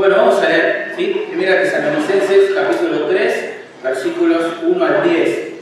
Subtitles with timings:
[0.00, 1.26] Bueno, vamos a leer, ¿sí?
[1.28, 3.50] Primera Tesalonicenses, capítulo 3,
[3.84, 5.52] versículos 1 al 10.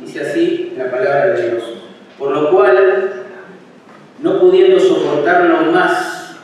[0.00, 1.64] Dice así la palabra de Dios.
[2.18, 3.12] Por lo cual,
[4.20, 6.34] no pudiendo soportarlo más,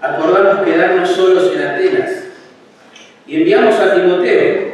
[0.00, 2.10] acordamos quedarnos solos en Atenas
[3.26, 4.72] y enviamos a Timoteo,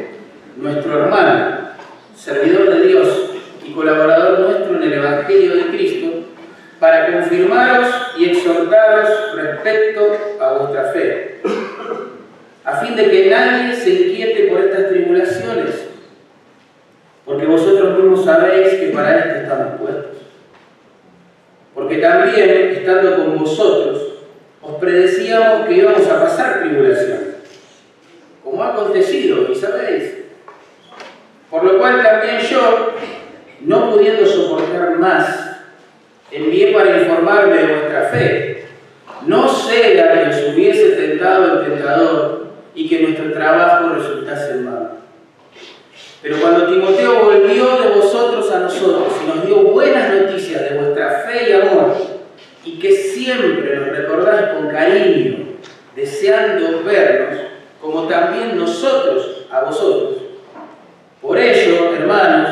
[0.55, 1.71] nuestro hermano,
[2.15, 3.31] servidor de Dios
[3.67, 6.07] y colaborador nuestro en el Evangelio de Cristo,
[6.79, 11.28] para confirmaros y exhortaros respecto a vuestra fe,
[12.63, 15.87] a fin de que nadie se inquiete por estas tribulaciones,
[17.25, 20.17] porque vosotros mismos sabéis que para esto estamos puestos.
[21.73, 24.09] Porque también, estando con vosotros,
[24.61, 27.35] os predecíamos que íbamos a pasar tribulación,
[28.43, 30.15] como ha acontecido, y sabéis.
[31.49, 32.93] Por lo cual también yo,
[33.61, 35.61] no pudiendo soportar más,
[36.31, 38.65] envié para informarme de vuestra fe.
[39.25, 40.88] No sea que os hubiese
[41.19, 44.89] tentado el tentador y que nuestro trabajo resultase en vano.
[46.21, 51.25] Pero cuando Timoteo volvió de vosotros a nosotros y nos dio buenas noticias de vuestra
[51.25, 51.95] fe y amor,
[52.63, 55.37] y que siempre nos recordáis con cariño,
[55.95, 57.39] deseando vernos,
[57.81, 60.21] como también nosotros a vosotros.
[61.21, 62.49] Por ello, hermanos,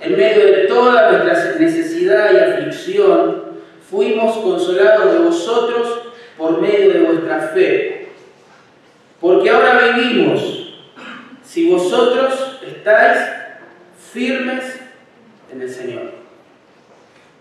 [0.00, 3.42] en medio de toda nuestra necesidad y aflicción,
[3.88, 6.05] fuimos consolados de vosotros
[6.36, 8.08] por medio de vuestra fe.
[9.20, 10.74] Porque ahora vivimos
[11.44, 13.18] si vosotros estáis
[14.12, 14.80] firmes
[15.52, 16.12] en el Señor.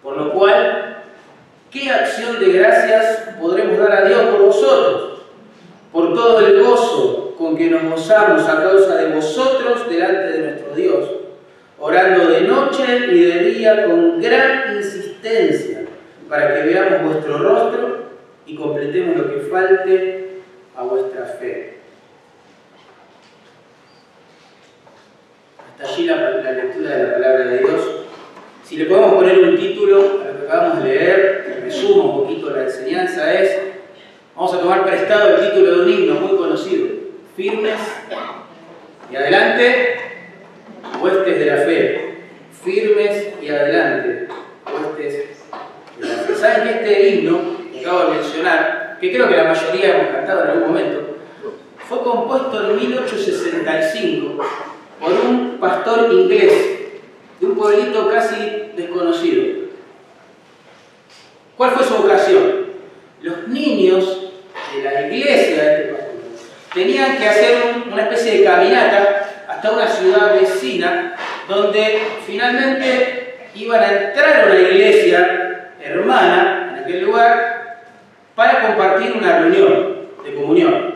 [0.01, 1.03] Por lo cual,
[1.71, 5.21] ¿qué acción de gracias podremos dar a Dios por vosotros?
[5.91, 10.75] Por todo el gozo con que nos gozamos a causa de vosotros delante de nuestro
[10.75, 11.09] Dios
[11.79, 15.81] orando de noche y de día con gran insistencia,
[16.29, 18.04] para que veamos vuestro rostro
[18.45, 20.41] y completemos lo que falte
[20.75, 21.77] a vuestra fe.
[25.71, 27.81] Hasta allí la, lectura de la palabra de Dios.
[28.63, 32.21] Si le podemos poner un título a lo que acabamos de leer, que resuma un
[32.21, 33.59] poquito la enseñanza, es,
[34.35, 36.87] vamos a tomar prestado el título de un himno muy conocido,
[37.35, 37.79] Firmes
[39.11, 39.97] y adelante,
[41.01, 42.15] huestes de la fe,
[42.63, 44.27] firmes y adelante,
[44.65, 45.37] huestes
[45.99, 46.35] de la fe.
[46.35, 47.54] ¿Saben que este himno
[47.85, 51.17] acabo de mencionar, que creo que la mayoría hemos cantado en algún momento,
[51.87, 54.43] fue compuesto en 1865
[54.99, 56.51] por un pastor inglés
[57.39, 59.65] de un pueblito casi desconocido.
[61.55, 62.65] ¿Cuál fue su vocación?
[63.21, 64.31] Los niños
[64.75, 66.15] de la iglesia de este pastor
[66.73, 67.57] tenían que hacer
[67.91, 71.15] una especie de caminata hasta una ciudad vecina
[71.47, 77.54] donde finalmente iban a entrar a una iglesia hermana en aquel lugar
[78.35, 80.95] para compartir una reunión de comunión.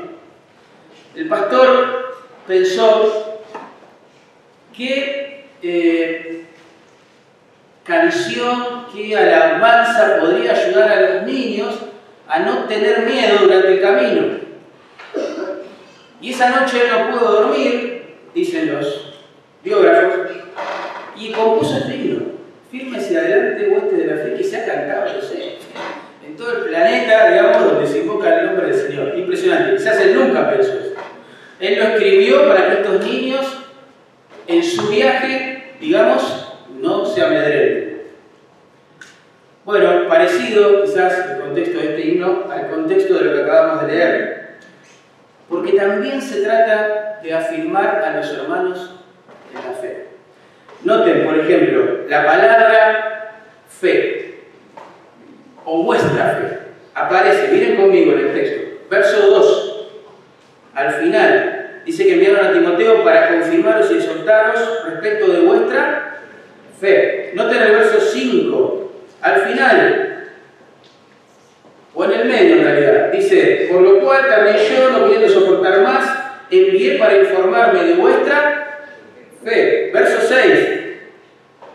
[1.15, 2.15] El pastor
[2.47, 3.41] pensó
[4.75, 6.45] qué eh,
[7.83, 11.79] canción, qué alabanza podría ayudar a los niños
[12.27, 14.39] a no tener miedo durante el camino.
[16.21, 17.99] Y esa noche no pudo dormir
[18.33, 19.13] dicen los
[19.63, 20.31] biógrafos,
[21.15, 22.25] y compuso este himno,
[22.71, 25.57] firmes y adelante hueste de la fe que se ha cantado, yo sé,
[26.25, 29.17] en todo el planeta, digamos, donde se invoca el nombre del Señor.
[29.17, 30.93] Impresionante, quizás él nunca pensó eso.
[31.59, 33.57] Él lo escribió para que estos niños,
[34.47, 37.89] en su viaje, digamos, no se amedrenten.
[39.65, 43.93] Bueno, parecido quizás el contexto de este himno al contexto de lo que acabamos de
[43.93, 44.49] leer.
[45.49, 48.95] Porque también se trata de afirmar a los hermanos
[49.49, 50.05] en la fe.
[50.83, 53.35] Noten, por ejemplo, la palabra
[53.67, 54.45] fe
[55.65, 56.58] o vuestra fe.
[56.99, 59.87] Aparece, miren conmigo en el texto, verso 2.
[60.75, 66.19] Al final, dice que enviaron a Timoteo para confirmaros y exhortaros respecto de vuestra
[66.77, 67.31] fe.
[67.35, 68.91] Noten el verso 5.
[69.21, 70.25] Al final,
[71.93, 75.81] o en el medio en realidad, dice, por lo cual también yo, no pudiendo soportar
[75.81, 76.05] más,
[76.51, 78.81] envié para informarme de vuestra
[79.41, 79.89] fe.
[79.93, 80.69] Verso 6.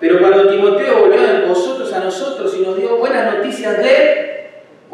[0.00, 4.34] Pero cuando Timoteo volvió de vosotros a nosotros y nos dio buenas noticias de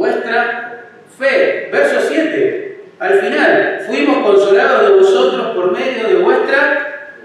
[0.01, 0.87] vuestra
[1.19, 1.69] fe.
[1.71, 2.85] Verso 7.
[2.99, 7.17] Al final, fuimos consolados de vosotros por medio de vuestra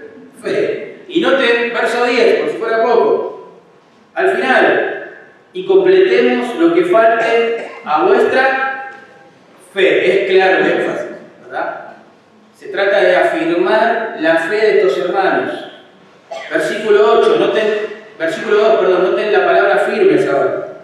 [0.42, 1.04] fe.
[1.08, 3.60] Y noten verso 10, por si fuera poco.
[4.14, 5.10] Al final,
[5.52, 8.90] y completemos lo que falte a vuestra
[9.72, 10.24] fe.
[10.24, 11.06] Es claro el énfasis,
[11.44, 11.86] ¿verdad?
[12.54, 15.52] Se trata de afirmar la fe de estos hermanos.
[16.50, 17.68] Versículo 8, noten,
[18.18, 20.75] versículo 2, perdón, noten la palabra firmes ahora.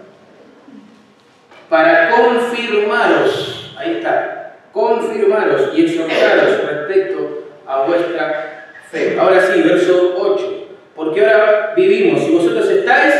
[1.73, 9.17] Para confirmaros, ahí está, confirmaros y exhortaros respecto a vuestra fe.
[9.19, 10.67] Ahora sí, verso 8.
[10.95, 13.15] Porque ahora vivimos y vosotros estáis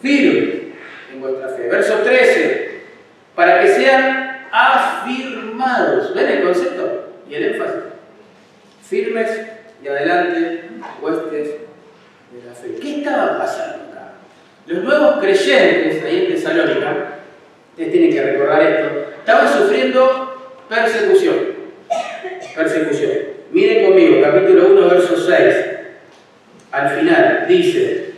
[0.00, 0.54] firmes
[1.12, 1.68] en vuestra fe.
[1.68, 2.80] Verso 13.
[3.34, 6.14] Para que sean afirmados.
[6.14, 7.10] ¿Ven el concepto?
[7.28, 7.82] Y el énfasis.
[8.82, 9.42] Firmes
[9.84, 10.70] y adelante,
[11.02, 11.48] huestes
[12.30, 12.76] de la fe.
[12.80, 14.12] ¿Qué estaba pasando acá?
[14.66, 17.15] Los nuevos creyentes ahí en Tesalónica,
[17.76, 18.88] ustedes tienen que recordar esto,
[19.18, 21.34] estaban sufriendo persecución.
[22.54, 23.10] Persecución.
[23.52, 25.56] Miren conmigo, capítulo 1, verso 6.
[26.72, 28.12] Al final dice,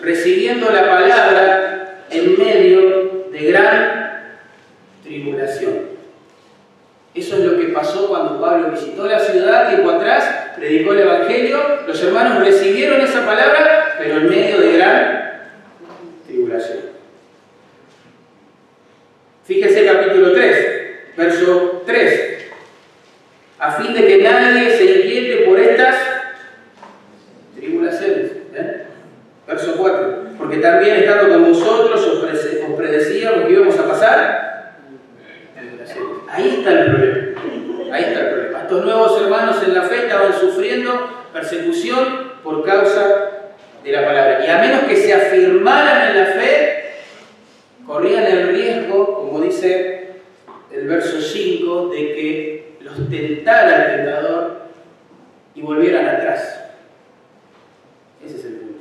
[0.00, 4.36] recibiendo la palabra en medio de gran
[5.02, 5.92] tribulación.
[7.12, 11.58] Eso es lo que pasó cuando Pablo visitó la ciudad tiempo atrás, predicó el Evangelio,
[11.88, 15.40] los hermanos recibieron esa palabra, pero en medio de gran
[16.24, 16.81] tribulación.
[19.52, 22.38] Fíjense capítulo 3, verso 3.
[23.58, 25.94] A fin de que nadie se inquiete por estas
[27.54, 28.30] tribulaciones.
[28.54, 28.84] ¿eh?
[29.46, 30.24] Verso 4.
[30.38, 34.52] Porque también estando con vosotros os predecíamos que íbamos a pasar
[36.30, 37.94] Ahí está el problema.
[37.94, 38.62] Ahí está el problema.
[38.62, 43.30] Estos nuevos hermanos en la fe estaban sufriendo persecución por causa
[43.84, 44.42] de la palabra.
[44.46, 46.72] Y a menos que se afirmaran en la fe,
[47.86, 48.41] corrían el
[49.62, 54.62] el verso 5, de que los tentara el tentador
[55.54, 56.60] y volvieran atrás.
[58.24, 58.80] Ese es el punto.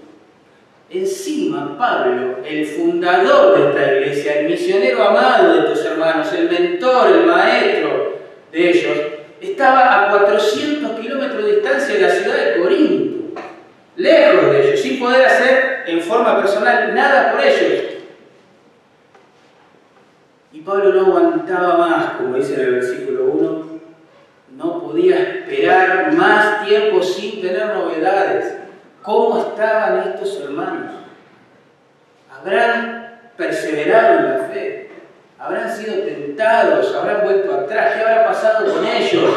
[0.90, 7.08] Encima, Pablo, el fundador de esta iglesia, el misionero amado de estos hermanos, el mentor,
[7.12, 8.18] el maestro
[8.52, 8.98] de ellos,
[9.40, 13.42] estaba a 400 kilómetros de distancia de la ciudad de Corinto,
[13.96, 18.01] lejos de ellos, sin poder hacer en forma personal nada por ellos.
[20.54, 23.66] Y Pablo no aguantaba más, como dice en el versículo 1,
[24.58, 28.58] no podía esperar más tiempo sin tener novedades.
[29.02, 30.92] ¿Cómo estaban estos hermanos?
[32.30, 34.92] ¿Habrán perseverado en la fe?
[35.40, 36.94] ¿Habrán sido tentados?
[36.96, 37.94] ¿Habrán vuelto atrás?
[37.96, 39.32] ¿Qué habrá pasado con ellos?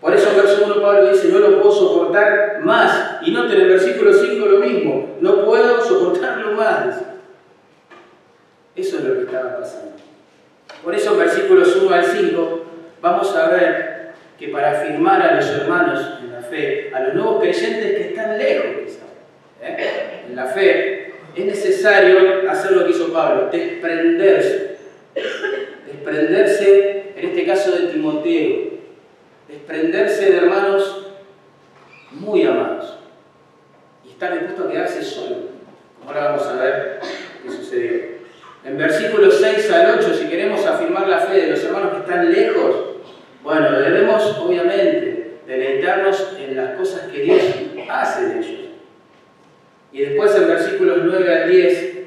[0.00, 3.18] Por eso el verso 1 Pablo dice, no lo puedo soportar más.
[3.22, 7.02] Y noten en el versículo 5 lo mismo, no puedo soportarlo más.
[8.74, 10.09] Eso es lo que estaba pasando.
[10.82, 12.64] Por eso en versículos 1 al 5
[13.00, 17.42] vamos a ver que para afirmar a los hermanos en la fe, a los nuevos
[17.42, 18.98] creyentes que están lejos,
[19.62, 20.22] ¿eh?
[20.28, 24.78] en la fe, es necesario hacer lo que hizo Pablo, desprenderse.
[25.86, 28.70] Desprenderse, en este caso de Timoteo,
[29.48, 31.08] desprenderse de hermanos
[32.12, 32.98] muy amados
[34.04, 35.36] y estar dispuesto a quedarse solo.
[36.06, 37.00] Ahora vamos a ver
[37.42, 38.19] qué sucedió.
[38.62, 42.30] En versículos 6 al 8, si queremos afirmar la fe de los hermanos que están
[42.30, 42.76] lejos,
[43.42, 47.42] bueno, debemos obviamente deleitarnos en las cosas que Dios
[47.90, 48.60] hace de ellos.
[49.92, 51.98] Y después en versículos 9 al 10,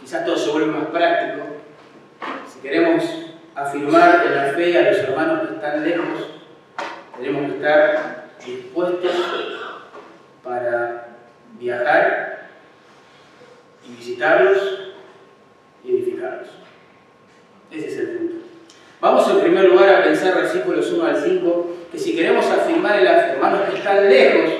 [0.00, 1.44] quizás todo se vuelve más práctico.
[2.50, 3.04] Si queremos
[3.54, 6.30] afirmar en la fe a los hermanos que están lejos,
[7.18, 9.12] tenemos que estar dispuestos
[10.42, 11.08] para
[11.58, 12.48] viajar
[13.86, 14.89] y visitarlos
[15.84, 16.48] y edificarlos.
[17.70, 18.34] Ese es el punto.
[19.00, 23.04] Vamos en primer lugar a pensar versículos 1 al 5, que si queremos afirmar en
[23.04, 24.50] los hermanos que están lejos,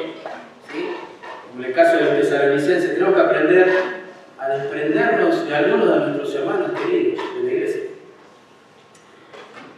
[1.58, 3.68] en el caso de los tesalonicenses, tenemos que aprender
[4.38, 7.82] a desprendernos de algunos de nuestros hermanos queridos de la iglesia.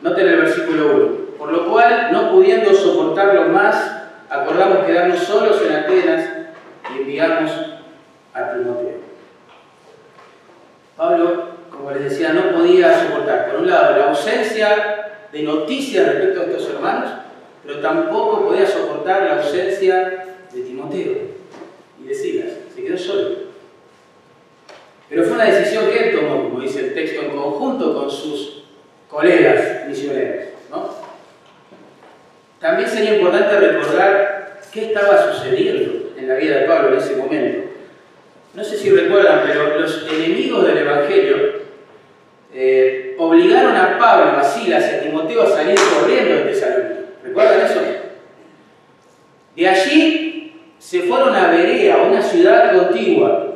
[0.02, 1.22] Noten el versículo 1.
[1.38, 6.30] Por lo cual, no pudiendo soportarlo más, acordamos quedarnos solos en Atenas
[6.94, 7.50] y enviamos
[8.32, 9.01] a Timoteo.
[10.96, 16.40] Pablo, como les decía, no podía soportar, por un lado, la ausencia de noticias respecto
[16.40, 17.10] a estos hermanos,
[17.64, 21.12] pero tampoco podía soportar la ausencia de Timoteo
[22.02, 22.52] y de Silas.
[22.74, 23.52] Se quedó solo.
[25.08, 28.64] Pero fue una decisión que él tomó, como dice el texto, en conjunto con sus
[29.08, 30.52] colegas misioneros.
[32.62, 37.71] También sería importante recordar qué estaba sucediendo en la vida de Pablo en ese momento.
[38.54, 41.62] No sé si recuerdan, pero los enemigos del Evangelio
[42.52, 46.94] eh, obligaron a Pablo, a Silas y a Timoteo a salir corriendo de Tesalónica.
[47.24, 47.80] ¿Recuerdan eso?
[49.56, 53.54] De allí se fueron a Berea, una ciudad contigua.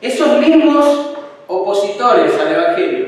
[0.00, 1.16] Esos mismos
[1.48, 3.06] opositores al Evangelio,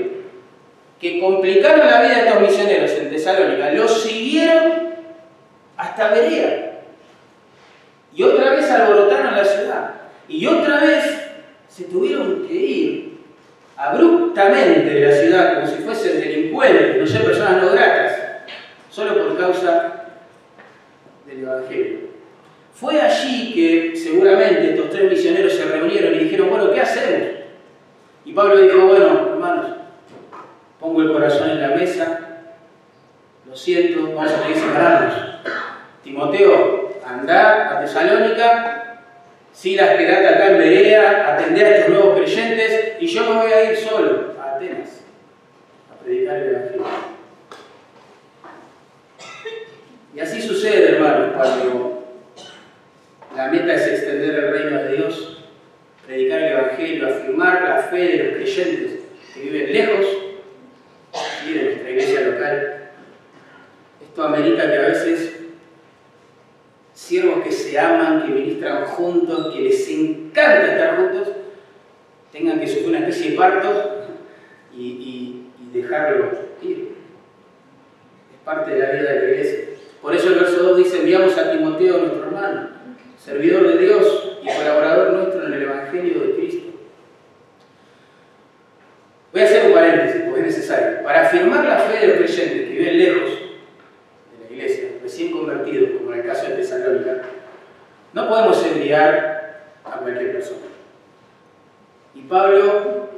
[1.00, 4.94] que complicaron la vida de estos misioneros en Tesalónica, los siguieron
[5.76, 6.80] hasta Berea.
[8.16, 10.03] Y otra vez alborotaron la ciudad.
[10.28, 11.04] Y otra vez
[11.68, 13.18] se tuvieron que ir
[13.76, 18.12] abruptamente de la ciudad como si fuesen delincuentes, no sé, personas no gratas,
[18.90, 20.06] solo por causa
[21.26, 21.98] del Evangelio.
[22.74, 27.28] Fue allí que seguramente estos tres misioneros se reunieron y dijeron, bueno, ¿qué hacemos?
[28.24, 29.66] Y Pablo dijo, bueno, hermanos,
[30.80, 32.20] pongo el corazón en la mesa,
[33.46, 35.34] lo siento, vamos a tener que.
[36.02, 38.83] Timoteo, anda a Tesalónica,
[39.54, 43.70] silas quedate acá en Berea, atender a estos nuevos creyentes, y yo me voy a
[43.70, 45.00] ir solo a Atenas
[45.90, 46.84] a predicar el Evangelio.
[50.14, 52.04] Y así sucede, hermanos, cuando
[53.34, 55.42] la meta es extender el reino de Dios,
[56.06, 59.00] predicar el Evangelio, afirmar la fe de los creyentes
[59.32, 60.06] que viven lejos
[61.46, 62.90] de nuestra iglesia local.
[64.02, 65.33] Esto amerita que a veces
[67.04, 71.28] siervos que se aman, que ministran juntos, que les encanta estar juntos,
[72.32, 74.06] tengan que sufrir una especie de parto
[74.74, 75.40] y, y,
[75.72, 76.30] dejarlo
[76.62, 76.94] ir.
[78.32, 79.58] Es parte de la vida de la iglesia.
[80.00, 82.68] Por eso el verso 2 dice, enviamos a Timoteo, nuestro hermano,
[83.18, 86.64] servidor de Dios y colaborador nuestro en el Evangelio de Cristo.
[89.32, 91.02] Voy a hacer un paréntesis, porque es necesario.
[91.02, 95.90] Para afirmar la fe de los creyentes que viven lejos de la iglesia, recién convertidos,
[95.98, 97.22] como en el caso de Tesalónica,
[98.12, 98.28] no
[98.96, 100.66] a cualquier persona.
[102.14, 103.08] Y Pablo,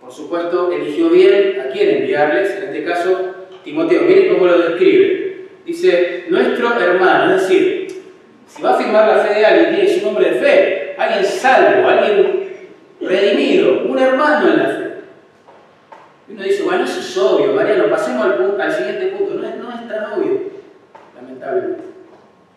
[0.00, 4.02] por supuesto, eligió bien a quién enviarles, en este caso Timoteo.
[4.02, 5.48] Miren cómo lo describe.
[5.64, 8.02] Dice, nuestro hermano, es decir,
[8.46, 11.88] si va a afirmar la fe de alguien, tiene su nombre de fe, alguien salvo,
[11.88, 12.44] alguien
[13.00, 14.84] redimido, un hermano en la fe.
[16.28, 19.34] Y uno dice, bueno, eso es obvio, Mariano, pasemos al, al siguiente punto.
[19.34, 20.40] No es, no es tan obvio,
[21.14, 21.84] lamentablemente.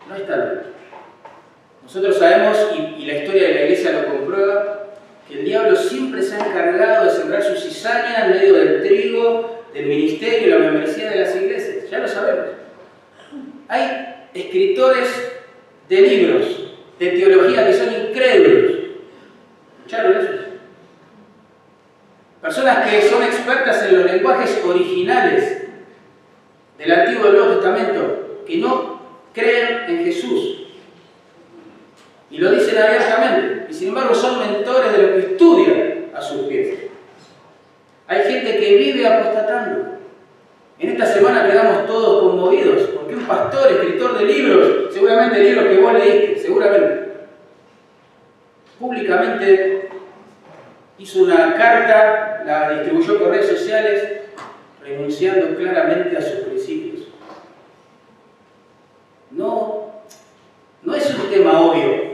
[0.08, 0.62] No es tan obvio.
[1.88, 2.58] Nosotros sabemos,
[3.00, 4.88] y, la historia de la iglesia lo comprueba,
[5.26, 9.64] que el diablo siempre se ha encargado de sembrar su cizaña en medio del trigo,
[9.74, 11.90] del ministerio y la membresía de las iglesias.
[11.90, 12.48] Ya lo sabemos.
[13.70, 15.08] Hay escritores
[15.88, 18.72] de libros, de teología que son incrédulos.
[19.78, 20.32] ¿Escucharon eso?
[22.42, 25.64] Personas que son expertas en los lenguajes originales
[26.78, 29.02] del Antiguo y Nuevo Testamento, que no
[29.34, 30.67] creen en Jesús.
[32.30, 33.68] Y lo dicen abiertamente.
[33.70, 36.78] Y sin embargo son mentores de los que estudian a sus pies.
[38.08, 39.98] Hay gente que vive apostatando.
[40.80, 45.78] En esta semana quedamos todos conmovidos porque un pastor, escritor de libros, seguramente libros que
[45.80, 47.08] vos leíste, seguramente,
[48.80, 49.90] públicamente
[51.00, 54.22] hizo una carta, la distribuyó por redes sociales,
[54.84, 57.08] renunciando claramente a sus principios.
[59.32, 59.92] No,
[60.84, 62.07] no es un tema obvio,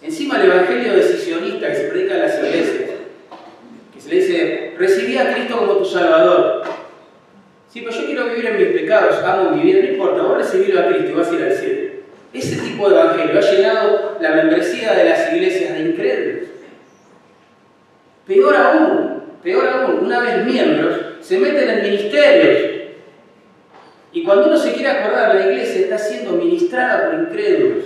[0.00, 2.90] Encima el evangelio decisionista que se predica en las iglesias,
[3.92, 6.62] que se le dice, recibí a Cristo como tu Salvador.
[7.68, 10.80] Sí, pero yo quiero vivir en mis pecados, amo mi vida, no importa, vos recibirlo
[10.80, 11.90] a Cristo y vas a ir al cielo.
[12.32, 16.48] Ese tipo de evangelio ha llenado la membresía de las iglesias de incrédulos.
[18.26, 22.77] Peor aún, peor aún, una vez miembros, se meten en ministerios.
[24.12, 27.84] Y cuando uno se quiere acordar, la iglesia está siendo ministrada por incrédulos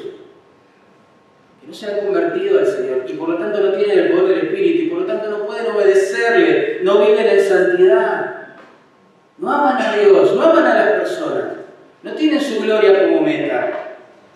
[1.62, 4.28] que no se han convertido al Señor y por lo tanto no tienen el poder
[4.28, 8.36] del Espíritu y por lo tanto no pueden obedecerle, no viven en santidad,
[9.38, 11.44] no aman a Dios, no aman a las personas,
[12.02, 13.78] no tienen su gloria como meta.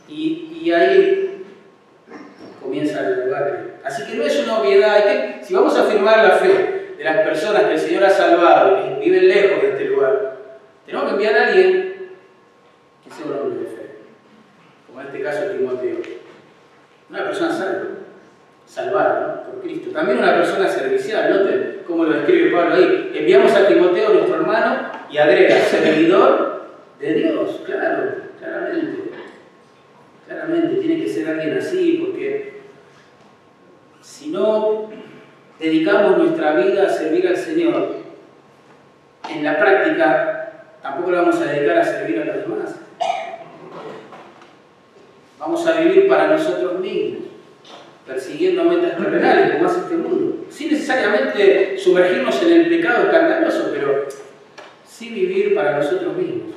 [0.09, 1.45] Y, ahí
[2.61, 3.59] comienza el debate.
[3.85, 7.19] Así que no es una obviedad, que, si vamos a afirmar la fe de las
[7.19, 10.36] personas que el Señor ha salvado, que viven lejos de este lugar,
[10.87, 11.97] tenemos que enviar a alguien
[13.05, 13.87] que sea un hombre de fe,
[14.87, 15.97] como en este caso Timoteo.
[17.11, 17.83] Una persona salva,
[18.67, 19.53] salvada ¿no?
[19.53, 19.91] por Cristo.
[19.91, 23.13] También una persona servicial, noten cómo lo describe Pablo ahí.
[23.15, 26.67] Enviamos a Timoteo, nuestro hermano, y agrega, servidor
[27.01, 29.03] de Dios, claro, claramente.
[30.27, 32.61] Claramente, tiene que ser alguien así, porque
[34.01, 34.91] si no
[35.59, 37.97] dedicamos nuestra vida a servir al Señor,
[39.29, 40.36] en la práctica
[40.87, 42.77] tampoco lo vamos a dedicar a servir a los demás.
[45.39, 47.23] Vamos a vivir para nosotros mismos,
[48.07, 50.47] persiguiendo metas terrenales, como hace este mundo.
[50.49, 54.07] Sin necesariamente sumergirnos en el pecado escandaloso, pero
[54.87, 56.55] sí vivir para nosotros mismos.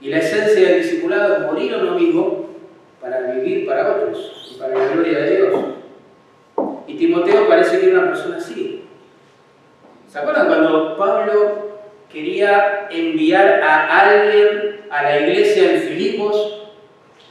[0.00, 2.50] Y la esencia del discipulado es morir a uno mismo
[3.00, 5.54] para vivir para otros y para la gloria de Dios.
[6.88, 8.84] Y Timoteo parece que era una persona así.
[10.08, 11.71] ¿Se acuerdan cuando Pablo
[12.12, 16.70] quería enviar a alguien a la iglesia en Filipos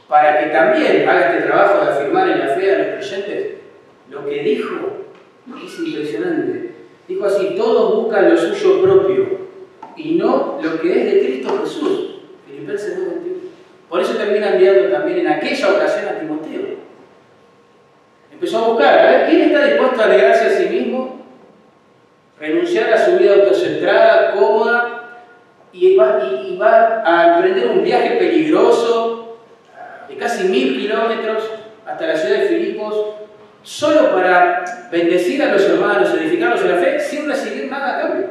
[0.08, 3.62] para que también haga este trabajo de afirmar en la fe a los creyentes?
[4.12, 4.74] lo que dijo
[5.64, 6.74] es impresionante.
[7.08, 9.26] Dijo así, todos buscan lo suyo propio
[9.96, 12.16] y no lo que es de Cristo Jesús.
[12.46, 13.08] Filipenses 2.21.
[13.88, 16.82] Por eso termina enviando también en aquella ocasión a Timoteo.
[18.32, 21.21] Empezó a buscar, a ver, ¿quién está dispuesto a alegrarse a sí mismo?
[22.42, 25.20] Renunciar a su vida autocentrada, cómoda,
[25.72, 29.38] y va, a emprender un viaje peligroso
[30.08, 31.48] de casi mil kilómetros
[31.86, 33.14] hasta la ciudad de Filipos,
[33.62, 38.26] solo para bendecir a los hermanos, edificarlos en la fe, sin recibir nada a cambio.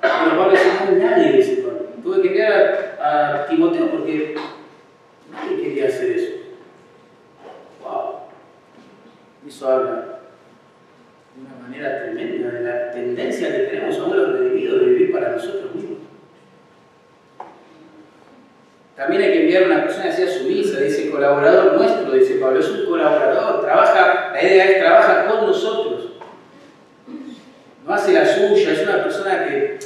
[0.00, 1.80] Bueno, Pablo dice, no, nadie dice Pablo.
[2.00, 4.36] Tuve que enviar a, a Timoteo porque
[5.32, 6.32] nadie quería hacer eso.
[7.82, 8.20] ¡Wow!
[9.48, 10.14] Eso habla
[11.40, 15.74] una manera tremenda de la tendencia que tenemos a los redimidos de vivir para nosotros
[15.74, 15.98] mismos.
[18.96, 22.60] También hay que enviar a una persona hacia su misa, dice colaborador nuestro, dice Pablo,
[22.60, 26.12] es un colaborador, trabaja, la idea es trabaja con nosotros.
[27.84, 29.78] No hace la suya, es una persona que,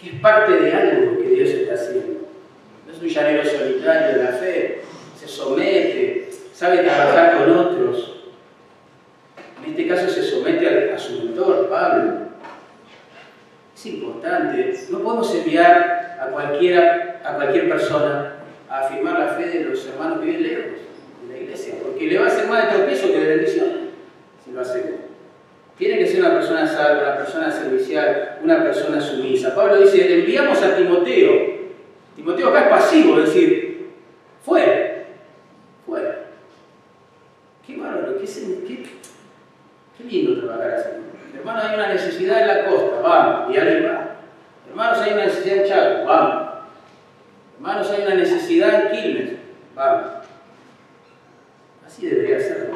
[0.00, 2.28] que es parte de algo que Dios está haciendo.
[2.86, 4.80] No es un llanero solitario de la fe,
[5.18, 8.19] se somete, sabe trabajar con otros.
[9.64, 12.12] En este caso se somete a, a su mentor, Pablo.
[13.74, 18.34] Es importante, no podemos enviar a cualquiera a cualquier persona
[18.68, 20.64] a afirmar la fe de los hermanos que viven lejos
[21.26, 23.68] de la iglesia, porque le va a hacer más de tropiezo que de bendición
[24.44, 25.10] si lo hace.
[25.76, 29.54] Tiene que ser una persona salva, una persona servicial, una persona sumisa.
[29.54, 31.58] Pablo dice, enviamos a Timoteo.
[32.14, 33.88] Timoteo acá es pasivo, es decir,
[34.44, 35.06] fuera,
[35.86, 36.26] fuera.
[37.66, 38.82] Qué bárbaro, qué, qué,
[39.96, 40.88] qué lindo trabajar así.
[41.34, 44.16] Hermanos, hay una necesidad en la costa, vamos, y alguien va.
[44.68, 46.50] Hermanos, hay una necesidad en Chaco, vamos.
[47.56, 49.30] Hermanos, hay una necesidad en Quilmes.
[49.74, 50.06] Vamos.
[51.86, 52.70] Así debería ser.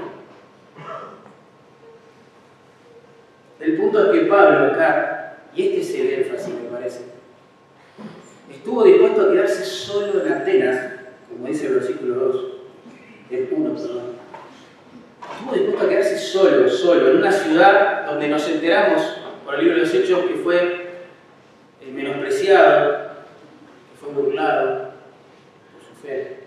[3.60, 7.00] El punto es que Pablo acá, y este es el énfasis me parece,
[8.50, 10.92] estuvo dispuesto a quedarse solo en Atenas,
[11.30, 12.44] como dice el versículo 2,
[13.30, 14.02] el 1, perdón.
[15.32, 19.02] Estuvo dispuesto a quedarse solo, solo, en una ciudad donde nos enteramos
[19.46, 20.84] por el libro de los Hechos que fue
[21.90, 23.04] menospreciado,
[24.00, 24.90] fue burlado
[25.72, 26.38] por su fe.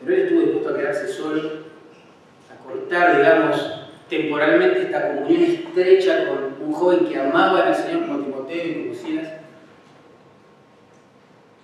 [0.00, 1.42] Pero él estuvo dispuesto a quedarse solo,
[2.50, 8.24] a cortar, digamos, temporalmente esta comunión estrecha con un joven que amaba al Señor como
[8.24, 9.28] Timoteo y como Silas,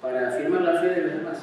[0.00, 1.38] para afirmar la fe de los demás.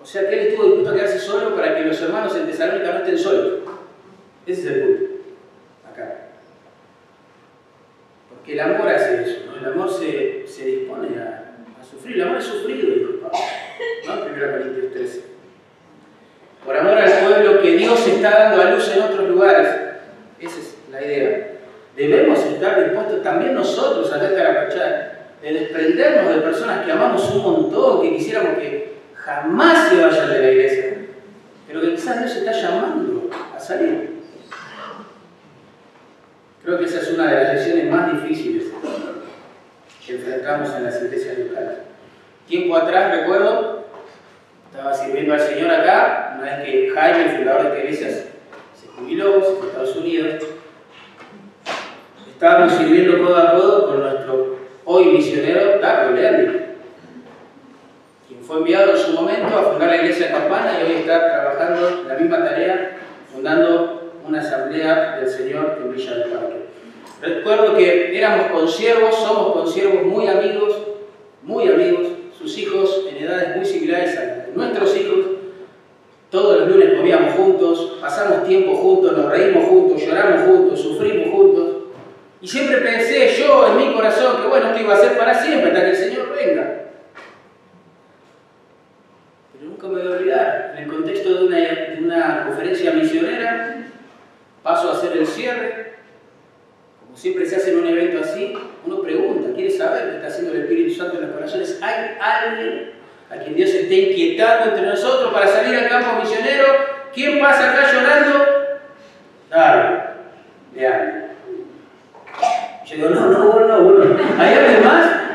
[0.00, 2.92] O sea que él estuvo dispuesto a quedarse solo para que los hermanos en Tesalónica
[2.92, 3.58] no estén solos.
[4.46, 5.14] Ese es el punto.
[5.92, 6.28] Acá.
[8.30, 9.58] Porque el amor hace eso, ¿no?
[9.58, 12.16] El amor se, se dispone a, a, sufrir.
[12.16, 13.38] El amor es sufrido, dijo Pablo.
[14.06, 14.46] ¿no?
[14.46, 15.22] 1 Corintios 13.
[16.64, 19.68] Por amor al pueblo que Dios está dando a luz en otros lugares.
[20.40, 21.48] Esa es la idea.
[21.96, 28.02] Debemos estar dispuestos también nosotros a Carapachá, de desprendernos de personas que amamos un montón,
[28.02, 30.96] que quisiéramos que jamás se vayan de la iglesia,
[31.66, 34.18] pero que quizás Dios está llamando a salir.
[36.64, 38.64] Creo que esa es una de las lecciones más difíciles
[40.04, 41.78] que enfrentamos en las iglesias locales.
[42.46, 43.84] Tiempo atrás, recuerdo,
[44.70, 48.08] estaba sirviendo al Señor acá, una vez que Jaime, el fundador de esta iglesia,
[48.74, 50.44] se jubiló, se fue a Estados Unidos.
[52.30, 56.57] Estábamos sirviendo codo a codo con nuestro hoy misionero, Daco Leandri, quien
[58.48, 62.04] fue enviado en su momento a fundar la iglesia de Campana y hoy está trabajando
[62.08, 62.98] la misma tarea,
[63.30, 66.56] fundando una asamblea del Señor en Villa del Parque.
[67.20, 70.78] Recuerdo que éramos consiervos, somos consiervos muy amigos,
[71.42, 72.06] muy amigos,
[72.38, 75.18] sus hijos en edades muy similares a nuestros hijos.
[76.30, 81.76] Todos los lunes comíamos juntos, pasamos tiempo juntos, nos reímos juntos, lloramos juntos, sufrimos juntos.
[82.40, 85.68] Y siempre pensé yo en mi corazón que bueno, esto iba a ser para siempre,
[85.68, 86.87] hasta que el Señor venga.
[89.60, 93.76] Nunca me voy a olvidar, en el contexto de una, conferencia misionera,
[94.62, 95.94] paso a hacer el cierre,
[97.00, 100.52] como siempre se hace en un evento así, uno pregunta, quiere saber qué está haciendo
[100.52, 101.78] el Espíritu Santo en los corazones.
[101.82, 102.90] ¿Hay alguien
[103.30, 106.64] a quien Dios esté inquietando entre nosotros para salir al campo misionero?
[107.12, 108.46] ¿Quién pasa acá llorando?
[109.50, 110.00] Dale,
[110.72, 111.28] de
[112.86, 114.16] Yo digo, no, no, no, bueno.
[114.38, 115.27] ¿Hay alguien más?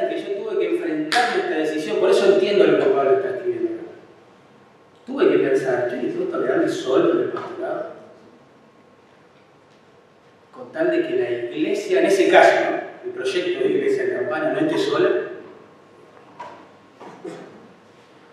[0.00, 3.82] que yo tuve que enfrentarme esta decisión, por eso entiendo lo que Pablo está escribiendo.
[5.06, 7.94] Tuve que pensar, yo disfruto de darme solo en el pastorado.
[10.52, 12.54] Con tal de que la iglesia, en ese caso,
[13.04, 15.10] el proyecto de iglesia de campana no esté sola.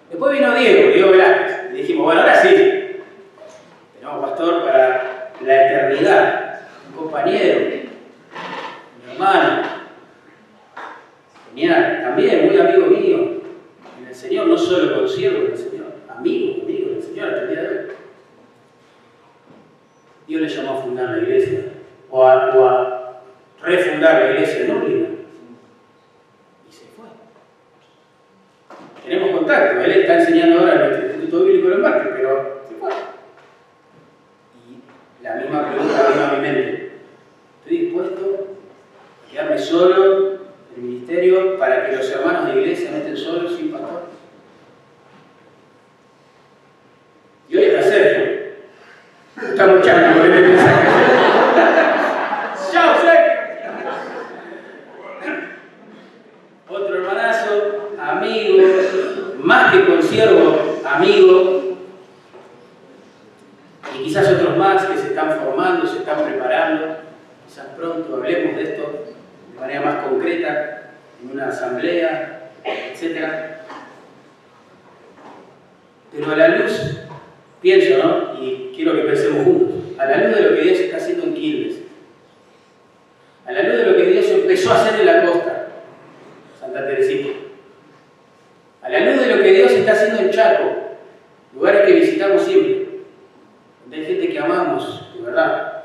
[0.10, 3.02] Después vino Diego, Diego Velázquez, y dijimos, bueno, ahora sí,
[4.00, 7.81] tenemos pastor para la eternidad, un compañero,
[12.12, 13.18] también muy amigo mío
[14.00, 17.50] en el Señor, no solo consiervo en el Señor, amigo, amigo del Señor hasta el
[17.50, 17.86] día de hoy.
[20.28, 21.60] Dios le llamó a fundar la iglesia
[22.10, 23.22] o a,
[23.64, 25.08] refundar la iglesia en Urlina.
[26.70, 27.06] Y se fue.
[29.04, 32.90] Tenemos contacto, él está enseñando ahora en el Instituto Bíblico de Marte, pero se fue.
[34.68, 36.92] Y la misma pregunta vino a mi mente.
[37.64, 38.48] ¿Estoy dispuesto
[39.28, 40.42] a quedarme solo en
[40.78, 44.04] el ministerio para que los hermanos de la iglesia no estén solos sin pastor?
[47.50, 48.42] Y hoy está Sergio.
[49.44, 50.88] Está muchacho por este mensaje.
[52.72, 53.42] ¡Chao, Sergio!
[56.70, 58.64] Otro hermanazo, amigo,
[59.40, 61.78] más que consiervo, amigo.
[64.00, 66.98] Y quizás otros más que se están formando, se están preparando.
[67.46, 69.06] Quizás pronto hablemos de esto
[69.54, 73.28] de manera más concreta, en una asamblea, etc.
[76.12, 77.02] Pero a la luz
[77.62, 78.44] pienso, ¿no?
[78.44, 81.34] Y quiero que pensemos juntos, a la luz de lo que Dios está haciendo en
[81.36, 81.76] Quilmes,
[83.46, 85.68] a la luz de lo que Dios empezó a hacer en la costa,
[86.60, 87.30] Santa Teresita,
[88.82, 90.76] a la luz de lo que Dios está haciendo en Chaco,
[91.54, 92.88] lugares que visitamos siempre,
[93.84, 95.84] donde hay gente que amamos, de verdad.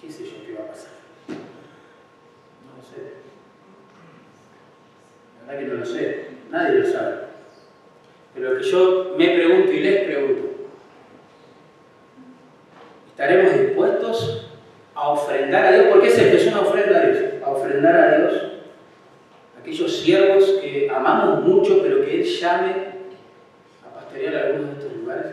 [0.00, 0.92] ¿Qué sé yo qué va a pasar?
[1.28, 1.34] No
[2.76, 3.12] lo sé.
[5.46, 7.32] La verdad que no lo sé, nadie lo sabe.
[8.34, 10.42] Pero lo que yo me pregunto y les pregunto,
[13.08, 14.46] ¿estaremos dispuestos
[14.94, 15.86] a ofrendar a Dios?
[15.90, 18.42] Porque es esto, es una ofrenda a Dios, a ofrendar a Dios
[19.60, 22.70] aquellos siervos que amamos mucho, pero que Él llame
[23.86, 25.32] a pastorear algunos de estos lugares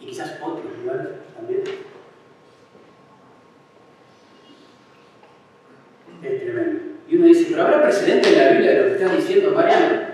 [0.00, 1.62] y quizás otros lugares también.
[6.22, 6.80] Es tremendo.
[7.08, 10.08] Y uno dice, pero habrá precedente en la Biblia de lo que estás diciendo, Mariano.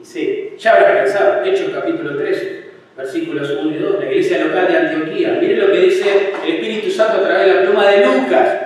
[0.00, 4.68] Y sí, ya habrá pensado, Hechos capítulo 13, versículos 1 y 2, la iglesia local
[4.68, 5.38] de Antioquía.
[5.40, 8.58] Miren lo que dice el Espíritu Santo a través de la pluma de Lucas.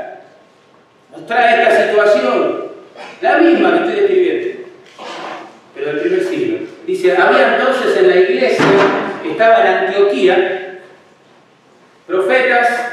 [1.13, 2.65] Nos trae esta situación,
[3.23, 4.69] la misma que estoy describiendo,
[5.75, 6.59] pero del primer siglo.
[7.01, 8.67] Dice, había entonces en la iglesia
[9.25, 10.81] estaba en Antioquía
[12.07, 12.93] profetas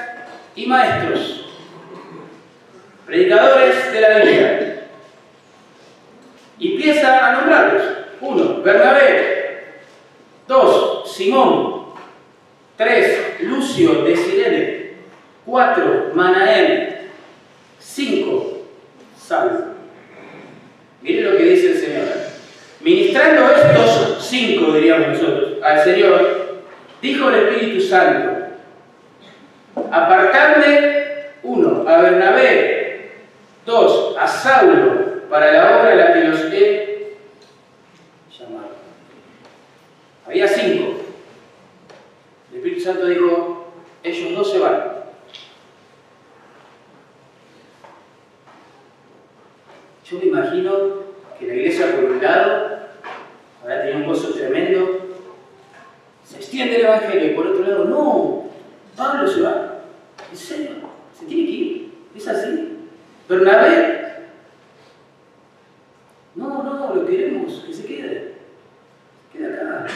[0.56, 1.50] y maestros,
[3.06, 4.88] predicadores de la Biblia.
[6.58, 7.84] Y empieza a nombrarlos.
[8.22, 9.74] Uno, Bernabé.
[10.48, 11.88] Dos, Simón.
[12.78, 14.92] Tres, Lucio de Sirene.
[15.46, 17.10] Cuatro, Manael.
[17.78, 18.62] Cinco,
[19.20, 19.66] Saulo.
[21.02, 22.27] Miren lo que dice el Señor.
[22.80, 26.62] Ministrando estos cinco, diríamos nosotros, al Señor,
[27.02, 28.48] dijo el Espíritu Santo,
[29.92, 31.08] apartadme,
[31.44, 33.12] uno, a Bernabé,
[33.66, 37.18] dos, a Saulo, para la obra a la que los he
[38.38, 38.70] llamado.
[40.28, 41.02] Había cinco.
[42.52, 44.98] El Espíritu Santo dijo, ellos no se van.
[50.10, 51.07] Yo me imagino
[51.40, 52.80] que la iglesia por un lado
[53.62, 55.08] habrá tenido un gozo tremendo,
[56.24, 58.50] se extiende el Evangelio y por otro lado, no,
[58.96, 59.80] Pablo se va.
[60.30, 60.70] ¿En serio?
[61.18, 61.94] ¿Se tiene que ir?
[62.16, 62.78] ¿Es así?
[63.30, 64.08] Bernabé.
[66.36, 68.34] No, no, lo queremos, que se quede.
[69.32, 69.88] Quede acá.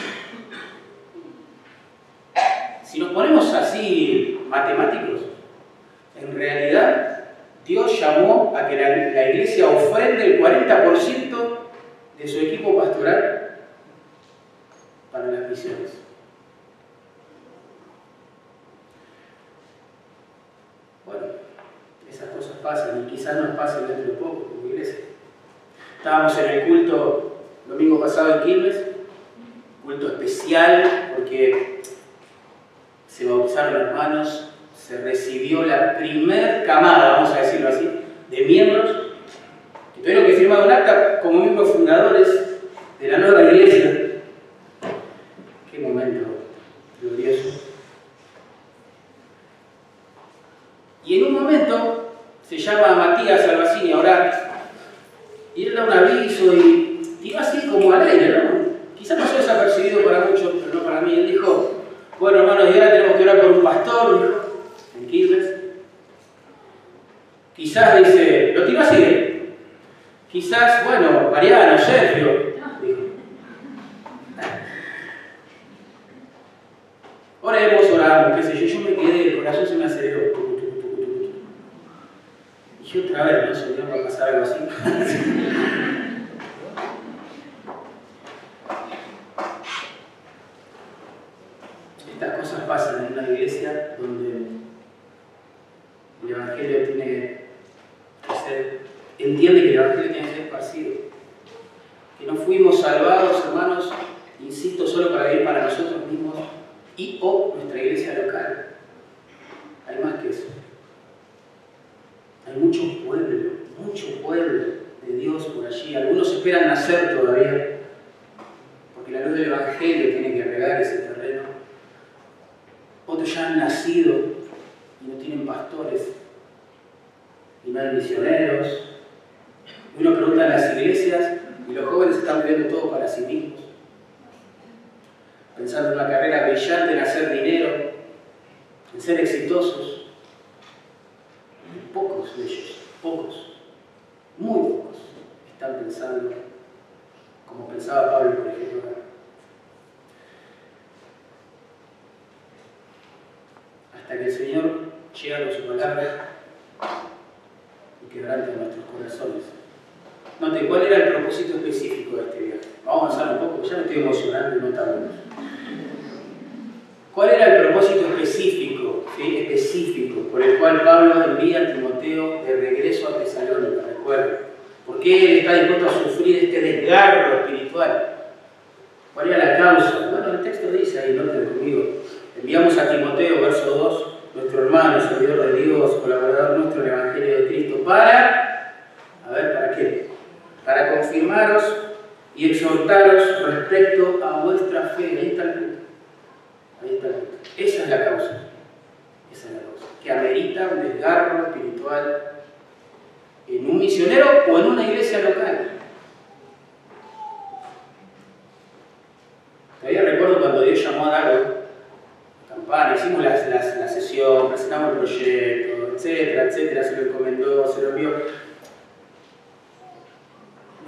[2.82, 5.11] Si nos ponemos así matemáticos,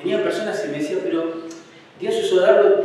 [0.04, 1.32] Tenía personas que me decían, pero
[1.98, 2.83] Dios usó algo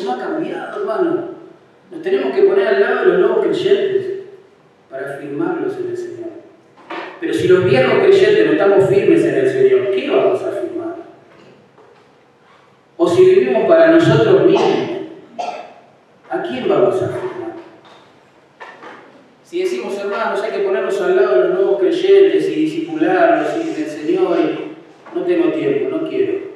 [0.00, 1.24] eso no ha cambiado, hermano.
[1.90, 4.06] Nos tenemos que poner al lado de los nuevos creyentes
[4.88, 6.30] para firmarlos en el Señor.
[7.20, 10.96] Pero si los viejos creyentes no estamos firmes en el Señor, ¿qué vamos a firmar?
[12.96, 14.78] O si vivimos para nosotros mismos,
[16.30, 17.50] ¿a quién vamos a firmar?
[19.42, 23.68] Si decimos, hermanos, hay que ponernos al lado de los nuevos creyentes y disipularlos y
[23.68, 26.49] en el Señor, y no tengo tiempo, no quiero.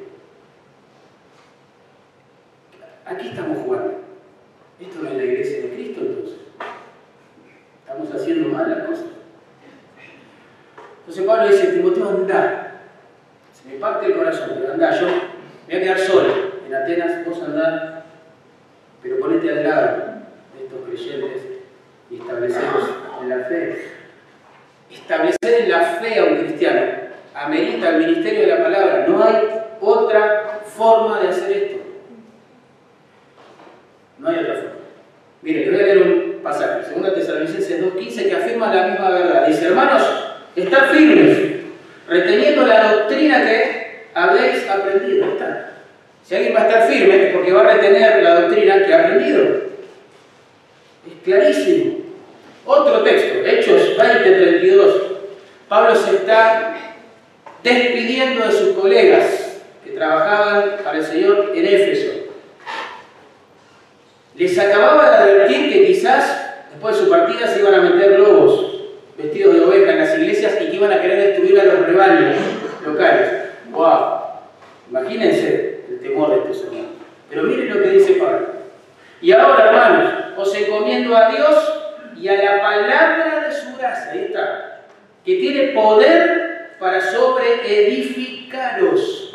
[81.13, 81.81] A Dios
[82.17, 84.83] y a la palabra de su gracia, ahí está,
[85.25, 89.35] que tiene poder para sobreedificaros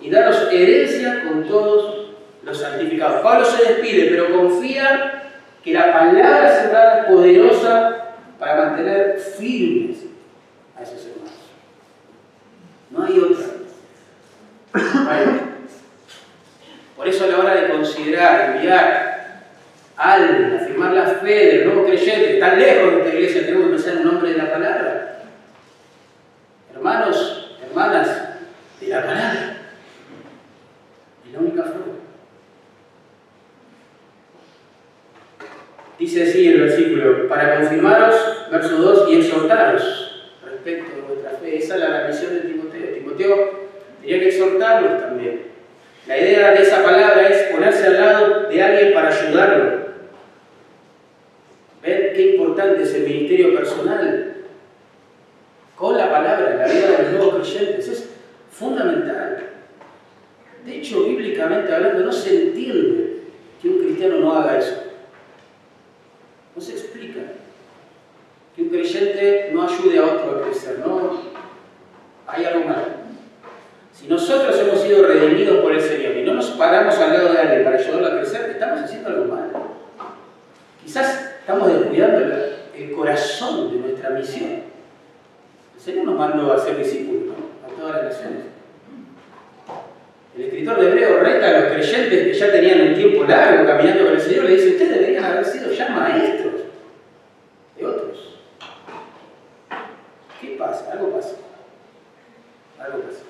[0.00, 2.08] y daros herencia con todos
[2.42, 3.20] los santificados.
[3.22, 5.22] Pablo se despide, pero confía
[5.62, 9.98] que la palabra cerrada es poderosa para mantener firmes
[10.76, 11.32] a esos hermanos.
[12.90, 13.46] No hay otra.
[16.96, 19.13] Por eso a la hora de considerar, enviar
[19.96, 23.72] a alguien, afirmar la fe del nuevo creyente, tan lejos de esta iglesia, tenemos que
[23.74, 25.22] pensar en nombre de la palabra.
[26.74, 28.28] Hermanos, hermanas,
[28.80, 29.56] de la palabra.
[31.24, 31.94] Es la única forma.
[35.98, 41.58] Dice así el versículo, para confirmaros, verso 2, y exhortaros respecto de vuestra fe.
[41.58, 42.94] Esa era la misión de Timoteo.
[42.94, 43.68] Timoteo
[44.00, 45.42] tenía que exhortarlos también.
[46.06, 49.83] La idea de esa palabra es ponerse al lado de alguien para ayudarlo.
[51.84, 54.36] Ver qué importante es el ministerio personal
[55.76, 57.88] con la palabra en la vida de los nuevos creyentes.
[57.88, 58.08] Es
[58.50, 59.50] fundamental.
[60.64, 63.24] De hecho, bíblicamente hablando, no se entiende
[63.60, 64.82] que un cristiano no haga eso.
[66.56, 67.20] No se explica
[68.56, 71.20] que un creyente no ayude a otro a crecer, no
[72.26, 73.04] hay algo malo.
[73.92, 77.38] Si nosotros hemos sido redimidos por el Señor y no nos paramos al lado de
[77.38, 79.74] alguien para ayudarlo a crecer, estamos haciendo algo malo.
[80.82, 82.20] Quizás estamos descuidando
[82.74, 84.62] el, corazón de nuestra misión.
[85.74, 88.44] El Señor nos mandó a ser discípulos a todas las naciones.
[90.34, 94.04] El escritor de Hebreo reta a los creyentes que ya tenían un tiempo largo caminando
[94.04, 96.54] con el Señor, le dice, ustedes deberían haber sido ya maestros
[97.76, 98.38] de otros.
[100.40, 100.92] ¿Qué pasa?
[100.92, 101.36] Algo pasa.
[102.80, 103.20] Algo pasa.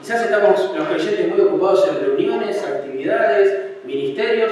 [0.00, 4.50] Quizás estamos los creyentes muy ocupados en reuniones, actividades, ministerios,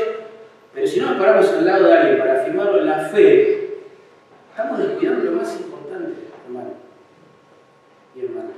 [0.79, 3.79] pero si no nos paramos al lado de alguien para afirmarlo en la fe,
[4.49, 6.12] estamos descuidando lo más importante,
[6.47, 6.75] hermano
[8.14, 8.51] y hermana.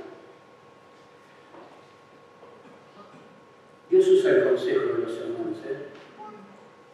[3.89, 5.87] Dios usa el consejo de los hermanos ¿eh?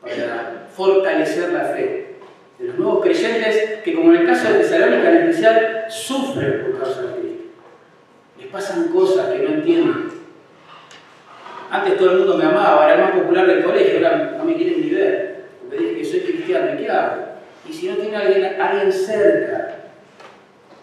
[0.01, 2.15] para fortalecer la fe
[2.57, 6.79] de los nuevos creyentes que, como en el caso de Tesalónica en especial, sufren por
[6.79, 7.43] causa de Cristo.
[8.39, 10.17] Les pasan cosas que no entienden.
[11.69, 14.55] Antes todo el mundo me amaba, era el más popular del colegio, ahora no me
[14.55, 17.23] quieren ni ver, porque dije que soy cristiano, ¿y qué hago?
[17.69, 19.75] Y si no tiene alguien, alguien cerca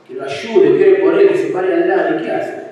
[0.06, 2.64] que lo ayude, que por él, que se pare al lado, ¿y qué hace?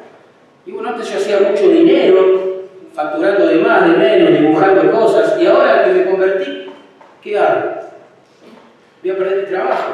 [0.67, 5.47] Y bueno, antes yo hacía mucho dinero, facturando de más, de menos, dibujando cosas, y
[5.47, 6.67] ahora que me convertí,
[7.23, 7.71] ¿qué hago?
[9.03, 9.93] Voy a perder mi trabajo,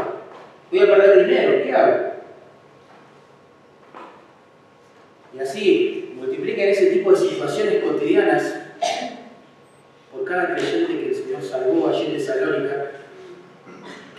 [0.70, 2.08] voy a perder dinero, ¿qué hago?
[5.34, 8.54] Y así multiplican ese tipo de situaciones cotidianas
[10.12, 12.90] por cada creyente que el Señor salvó allí en Tesalónica,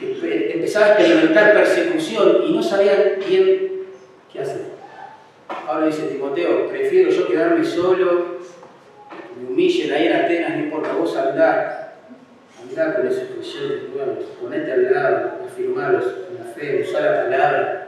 [0.02, 3.86] empezaba a experimentar persecución y no sabía bien
[4.32, 4.70] qué hacer.
[5.68, 8.39] Ahora dice Timoteo, prefiero yo quedarme solo
[9.39, 11.93] me humillen ahí en Atenas, no importa, vos andá,
[12.62, 17.86] andá con esos creyentes nuevos, ponete al lado, afirmarlos en la fe, usar la palabra.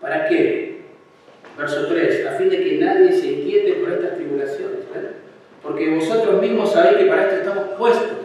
[0.00, 0.80] ¿Para qué?
[1.58, 5.10] Verso 3, a fin de que nadie se inquiete por estas tribulaciones, ¿eh?
[5.62, 8.19] porque vosotros mismos sabéis que para esto estamos puestos.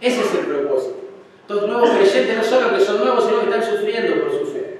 [0.00, 0.96] Ese es el propósito.
[1.42, 4.78] Estos nuevos creyentes no solo que son nuevos, sino que están sufriendo por su fe.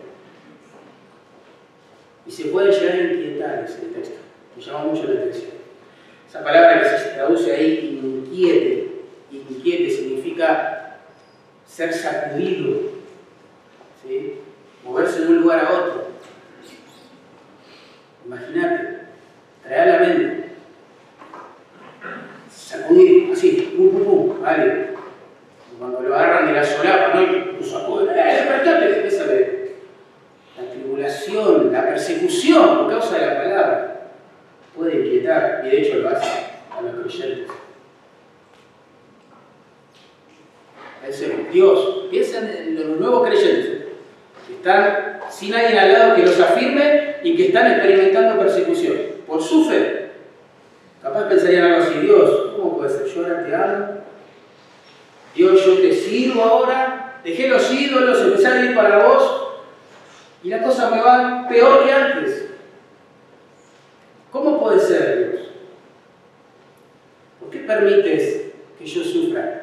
[2.26, 4.20] Y se puede llegar a inquietar ese texto
[4.60, 5.52] me llama mucho la atención.
[6.28, 8.90] Esa palabra que se traduce ahí, inquiete,
[9.32, 10.98] inquiete significa
[11.66, 12.80] ser sacudido,
[14.02, 14.34] ¿sí?
[14.84, 16.10] moverse de un lugar a otro.
[18.26, 18.98] Imagínate,
[19.62, 20.50] traer la mente,
[23.76, 24.89] pum, pum, pum, vale.
[26.10, 27.22] Lo agarran de la solapa, ¿no?
[27.22, 29.76] Y lo sacuden, ¡eh, despertate!
[30.58, 34.10] La tribulación, la persecución por causa de la palabra
[34.76, 36.46] puede inquietar, y de hecho lo hace
[36.76, 37.46] a los creyentes.
[41.52, 43.84] Dios, piensen en los nuevos creyentes,
[44.48, 48.96] que están sin alguien al lado que los afirme y que están experimentando persecución
[49.28, 50.10] por su fe.
[51.00, 53.06] Capaz pensarían algo así, Dios, ¿cómo puede ser?
[53.06, 54.00] Yo ahora te amo,
[55.34, 59.48] Dios, yo te sirvo ahora, dejé los ídolos, empecé a vivir para vos,
[60.42, 62.50] y la cosa me va peor que antes.
[64.32, 65.48] ¿Cómo puede ser, Dios?
[67.38, 69.60] ¿Por qué permites que yo sufra?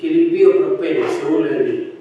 [0.00, 1.92] que el impío prospere se burle de mí.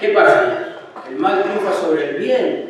[0.00, 0.76] ¿Qué pasa?
[1.08, 2.68] El mal triunfa sobre el bien.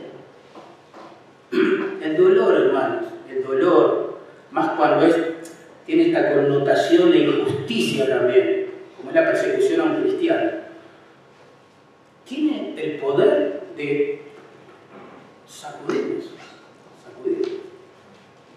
[2.03, 4.19] El dolor, hermanos, el dolor,
[4.51, 5.17] más cuando es,
[5.89, 10.51] tiene esta connotación de injusticia también, como es la persecución a un cristiano,
[12.27, 14.21] tiene el poder de
[15.47, 16.27] sacudirnos,
[17.03, 17.49] sacudirnos,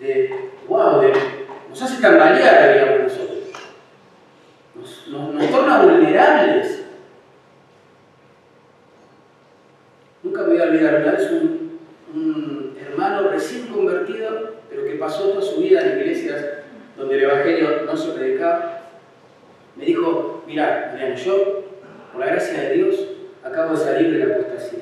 [0.01, 1.13] de, wow, de,
[1.69, 3.37] nos hace tambalear, digamos nosotros.
[5.07, 6.83] Nos, torna vulnerables.
[10.21, 11.79] Nunca me voy a olvidar, vez un,
[12.13, 16.60] un, hermano recién convertido, pero que pasó toda su vida en iglesias
[16.97, 18.81] donde el Evangelio no se predicaba,
[19.75, 21.63] me dijo, mira, yo,
[22.11, 22.95] por la gracia de Dios,
[23.43, 24.79] acabo de salir de la apostasía,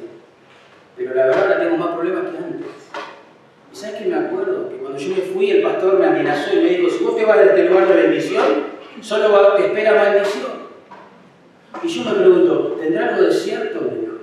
[0.97, 2.67] pero la verdad tengo más problemas que antes.
[3.71, 4.69] ¿Y sabes que me acuerdo?
[4.69, 7.25] Que cuando yo me fui, el pastor me amenazó y me dijo, si vos te
[7.25, 8.45] vas de este lugar de bendición,
[9.01, 10.59] solo te espera maldición.
[11.83, 13.81] Y yo me pregunto, ¿tendrá algo de cierto?
[13.81, 14.13] Me dijo.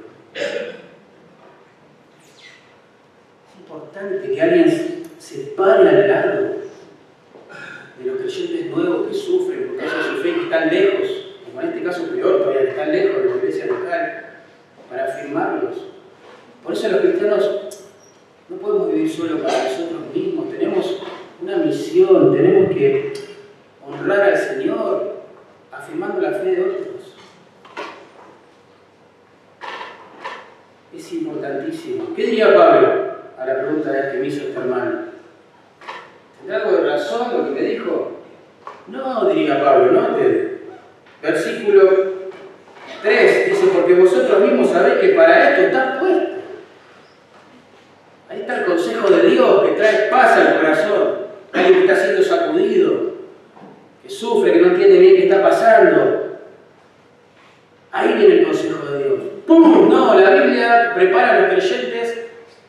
[3.54, 6.55] Es importante que alguien se pare al lado
[8.64, 11.08] nuevos que sufren porque causa su fe que están lejos,
[11.44, 14.26] como en este caso peor todavía, están lejos de la iglesia local,
[14.90, 15.74] para afirmarlos.
[16.62, 17.50] Por eso los cristianos
[18.48, 21.02] no podemos vivir solo para nosotros mismos, tenemos
[21.40, 23.12] una misión, tenemos que
[23.86, 25.16] honrar al Señor,
[25.70, 27.14] afirmando la fe de otros.
[30.96, 32.14] Es importantísimo.
[32.14, 32.88] ¿Qué diría Pablo
[33.38, 35.00] a la pregunta que me hizo este hermano?
[36.38, 38.12] ¿Tendrá algo de razón lo que me dijo?
[38.88, 40.16] No, diría Pablo, no.
[41.22, 41.90] Versículo
[43.02, 46.36] 3 dice, porque vosotros mismos sabéis que para esto está puesto.
[48.28, 51.26] Ahí está el consejo de Dios que trae paz al corazón.
[51.52, 53.12] Alguien que está siendo sacudido,
[54.02, 56.38] que sufre, que no entiende bien qué está pasando.
[57.92, 59.20] Ahí viene el consejo de Dios.
[59.46, 59.88] ¡Pum!
[59.88, 62.26] No, la Biblia prepara a los creyentes,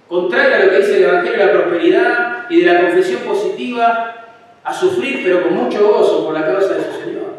[0.07, 4.26] contrario a lo que dice el Evangelio de la prosperidad y de la confesión positiva,
[4.68, 7.38] a sufrir, pero con mucho gozo por la causa de su Señor.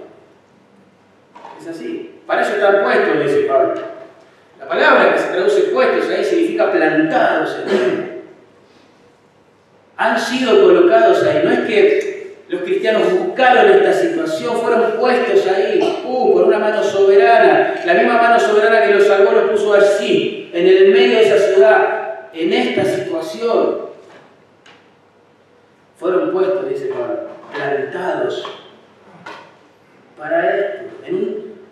[1.60, 2.20] Es así.
[2.26, 3.74] Para eso están puestos, dice Pablo.
[4.58, 8.22] La palabra que se traduce puestos ahí significa plantados en él.
[9.98, 11.42] Han sido colocados ahí.
[11.44, 16.82] No es que los cristianos buscaron esta situación, fueron puestos ahí, uh, por una mano
[16.82, 17.74] soberana.
[17.84, 21.52] La misma mano soberana que los salvó los puso allí, en el medio de esa
[21.52, 23.87] ciudad, en esta situación.
[25.98, 28.44] Fueron puestos, dice Pablo, plantados
[30.16, 30.84] para esto.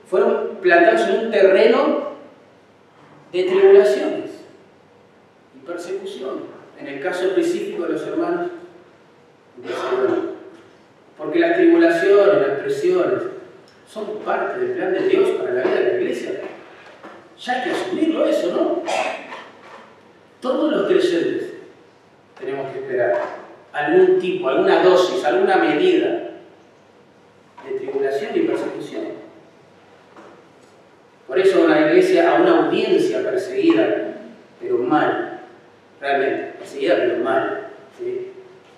[0.09, 2.07] fueron plantados en un terreno
[3.33, 4.31] de tribulaciones
[5.55, 6.57] y persecución.
[6.79, 8.51] En el caso específico de los hermanos
[9.57, 9.71] de
[11.17, 13.23] porque las tribulaciones, las presiones,
[13.89, 16.41] son parte del plan de Dios para la vida de la iglesia.
[17.39, 18.83] Ya hay que asumirlo eso, ¿no?
[20.41, 21.55] Todos los creyentes
[22.39, 23.46] tenemos que esperar
[23.77, 26.31] algún tipo, alguna dosis, alguna medida
[27.65, 29.03] de tribulación y persecución.
[31.27, 34.15] Por eso una iglesia, a una audiencia perseguida,
[34.61, 35.41] pero mal,
[36.01, 37.67] realmente, perseguida pero mal,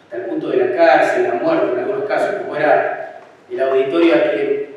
[0.02, 4.14] hasta el punto de la cárcel, la muerte en algunos casos, como era el auditorio
[4.14, 4.68] a que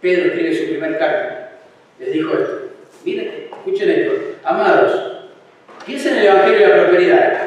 [0.00, 1.50] Pedro escribe su primer carta.
[2.00, 2.70] Les dijo esto.
[3.04, 4.14] Miren, escuchen esto.
[4.42, 5.22] Amados,
[5.84, 7.45] piensen en el Evangelio de la prosperidad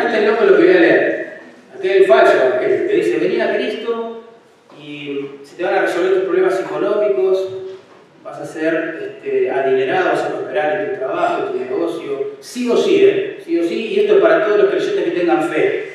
[0.00, 1.40] y contrastenlo con lo que voy a leer.
[1.76, 4.24] Aquel el falso Evangelio que dice, venid a Cristo
[4.80, 7.48] y se te van a resolver tus problemas económicos,
[8.24, 12.70] vas a ser este, adinerado, vas a prosperar en tu trabajo, en tu negocio, sí
[12.70, 13.38] o sí, ¿eh?
[13.44, 15.90] sí o sí, y esto es para todos los creyentes que tengan fe.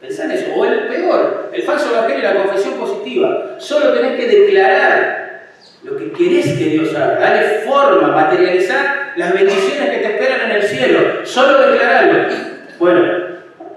[0.00, 0.54] Pensá en eso.
[0.56, 3.56] O el peor, el falso evangelio y la confesión positiva.
[3.58, 5.50] Solo tenés que declarar
[5.82, 7.18] lo que querés que Dios haga.
[7.18, 11.26] Dale forma, materializar las bendiciones que te esperan en el cielo.
[11.26, 12.49] Solo declararlo.
[12.80, 13.02] Bueno,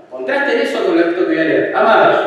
[0.10, 1.76] con Contrasten eso con lo que voy a leer.
[1.76, 2.22] Amados,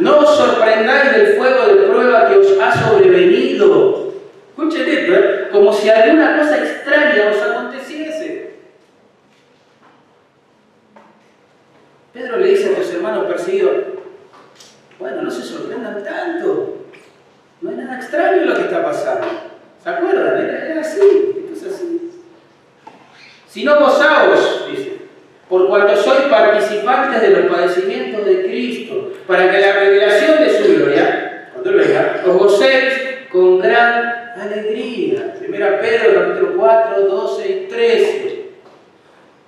[0.00, 4.12] no os sorprendáis del fuego de prueba que os ha sobrevenido.
[4.50, 5.48] Escuchen esto, ¿eh?
[5.50, 8.56] como si alguna cosa extraña os aconteciese.
[12.12, 13.76] Pedro le dice a sus hermanos perseguidos,
[14.98, 16.84] bueno, no se sorprendan tanto.
[17.62, 19.26] No hay nada extraño lo que está pasando.
[19.82, 20.38] ¿Se acuerdan?
[20.38, 21.00] Era, así,
[21.50, 22.10] esto es así.
[23.48, 24.51] Si no gozaos,
[25.52, 30.76] por cuanto sois participantes de los padecimientos de Cristo, para que la revelación de su
[30.76, 32.94] gloria, cuando venga, os gocéis
[33.30, 35.34] con gran alegría.
[35.38, 38.44] Primera Pedro, capítulo 4, 12 y 13.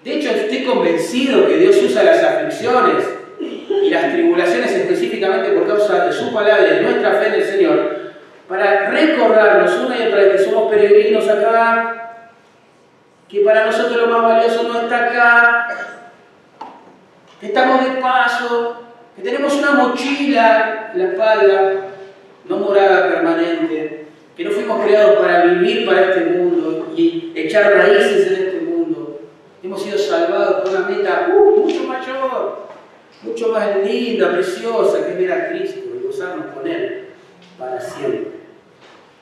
[0.04, 3.02] De hecho, estoy convencido que Dios usa las aflicciones
[3.40, 7.44] y las tribulaciones específicamente por causa de su palabra y de nuestra fe en el
[7.44, 7.96] Señor,
[8.46, 12.00] para recordarnos una y otra vez que somos peregrinos acá,
[13.26, 15.93] que para nosotros lo más valioso no está acá,
[17.40, 18.76] que estamos de paso,
[19.16, 21.72] que tenemos una mochila en la espalda,
[22.48, 24.06] no morada permanente,
[24.36, 29.20] que no fuimos creados para vivir para este mundo y echar raíces en este mundo.
[29.62, 32.68] Hemos sido salvados por una meta uh, mucho mayor,
[33.22, 37.06] mucho más linda, preciosa, que es ver a Cristo y gozarnos con Él
[37.58, 38.32] para siempre.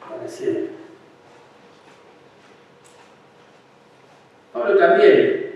[0.08, 0.82] Para siempre.
[4.52, 5.52] Pablo también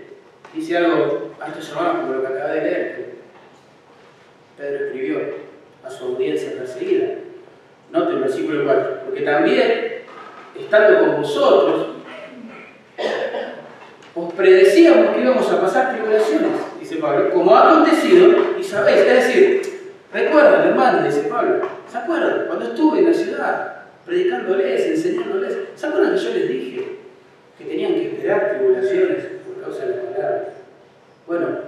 [0.53, 2.95] dice algo estos hermanos como lo que acaba de leer.
[2.95, 3.17] Que
[4.57, 5.19] Pedro escribió
[5.83, 7.07] a su audiencia perseguida.
[7.91, 8.99] Note el versículo 4.
[9.05, 10.01] Porque también,
[10.59, 11.87] estando con vosotros,
[14.15, 19.27] os predecíamos que íbamos a pasar tribulaciones, dice Pablo, como ha acontecido, y sabéis, es
[19.27, 19.61] decir,
[20.11, 22.47] recuerdan, hermano, dice Pablo, ¿se acuerdan?
[22.47, 26.97] Cuando estuve en la ciudad, predicándoles, enseñándoles, ¿se acuerdan que yo les dije
[27.59, 30.56] que tenían que esperar tribulaciones por causa de la palabra?
[31.27, 31.59] Bueno,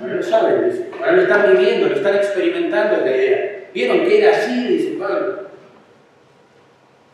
[0.00, 3.68] ahora lo saben, dice, ahora lo están viviendo, lo están experimentando la idea.
[3.72, 4.68] ¿Vieron que era así?
[4.68, 5.48] Dice Pablo.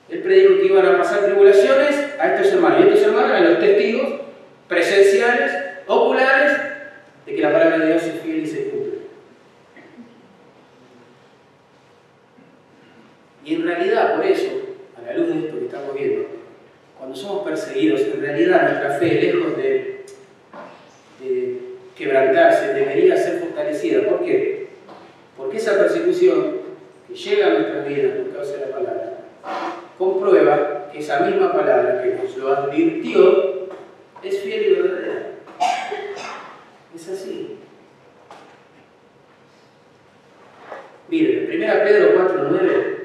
[0.08, 2.80] Él predijo que iban a pasar tribulaciones a estos hermanos.
[2.80, 4.20] Y estos hermanos eran los testigos
[4.68, 5.52] presenciales,
[5.86, 6.58] oculares,
[7.26, 8.98] de que la palabra de Dios es fiel y se cumple.
[13.44, 14.48] Y en realidad, por eso,
[14.96, 16.26] a la luz de esto que estamos viendo,
[16.98, 19.95] cuando somos perseguidos, en realidad nuestra fe, lejos de,
[21.28, 21.58] de
[21.96, 24.08] quebrantarse, debería ser fortalecida.
[24.08, 24.68] ¿Por qué?
[25.36, 26.58] Porque esa persecución
[27.08, 29.18] que llega a nuestras vidas por causa de la palabra,
[29.98, 33.68] comprueba que esa misma palabra que nos lo advirtió
[34.22, 35.30] es fiel y verdadera.
[36.94, 37.58] Es así.
[41.08, 42.96] Miren, 1 Pedro 4.9,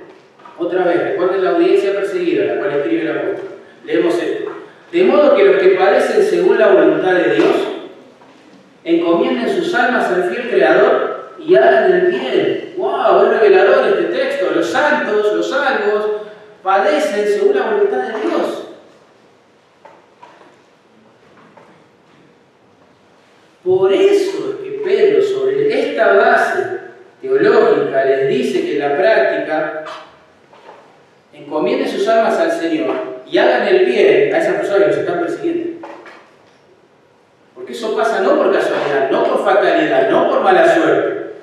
[0.57, 3.49] otra vez, recuerden la audiencia perseguida, la cual escribe el apóstol.
[3.85, 4.51] Leemos esto.
[4.91, 7.70] De modo que los que padecen según la voluntad de Dios,
[8.83, 12.73] encomienden sus almas al fiel Creador y hagan el bien.
[12.77, 13.23] ¡Wow!
[13.23, 14.51] Es revelador este texto.
[14.55, 16.05] Los santos, los salvos,
[16.63, 18.67] padecen según la voluntad de Dios.
[23.63, 26.79] Por eso es que Pedro, sobre esta base
[27.21, 29.83] teológica, les dice que en la práctica
[31.31, 35.19] encomienden sus almas al Señor y hagan el bien a esas personas que los están
[35.19, 35.70] persiguiendo.
[37.61, 41.33] Porque eso pasa no por casualidad, no por fatalidad, no por mala suerte.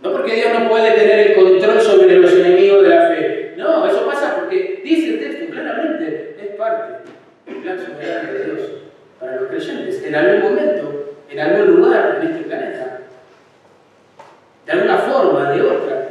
[0.00, 3.54] No porque Dios no puede tener el control sobre los enemigos de la fe.
[3.56, 7.10] No, eso pasa porque dice el texto claramente, es parte
[7.46, 8.60] del plan soberano de Dios
[9.18, 10.04] para los creyentes.
[10.04, 13.00] En algún momento, en algún lugar en este planeta.
[14.66, 16.08] De alguna forma, de otra.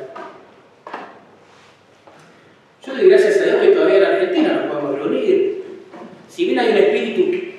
[2.86, 5.64] Yo doy gracias a Dios que todavía en Argentina nos podemos reunir.
[6.28, 7.53] Si bien hay un espíritu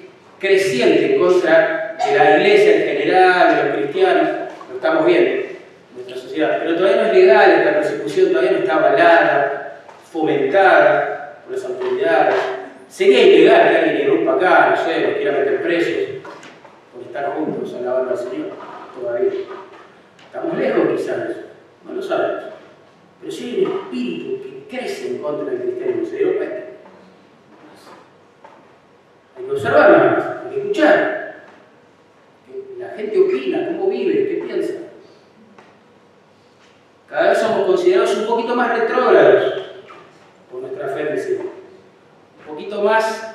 [0.45, 4.28] creciente en contra de la iglesia en general, de los cristianos,
[4.68, 8.59] lo estamos viendo en nuestra sociedad, pero todavía no es legal, esta persecución todavía no
[8.59, 9.82] está avalada,
[10.12, 12.34] fomentada por las autoridades.
[12.88, 15.95] Sería ilegal que alguien irrumpa acá, no sé, los quiera meter presos
[16.92, 18.51] por estar juntos alabando al Señor,
[19.01, 19.30] todavía.
[20.26, 21.18] Estamos lejos quizás
[21.86, 22.45] no lo sabemos.
[23.20, 26.64] Pero si hay un espíritu que crece en contra del cristianismo, ¿se dio cuenta?
[29.36, 31.45] Hay que observarlo más, hay que escuchar.
[32.79, 34.75] La gente opina, cómo vive, qué piensa.
[37.09, 39.63] Cada vez somos considerados un poquito más retrógrados
[40.51, 41.47] por nuestra fe en Señor.
[42.41, 43.35] Un poquito más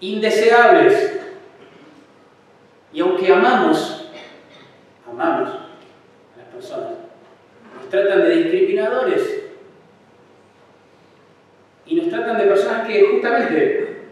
[0.00, 1.20] indeseables.
[2.92, 4.10] Y aunque amamos,
[5.10, 6.92] amamos a las personas,
[7.76, 9.42] nos tratan de discriminadores.
[11.86, 14.02] Y nos tratan de personas que justamente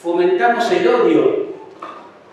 [0.00, 1.45] fomentamos el odio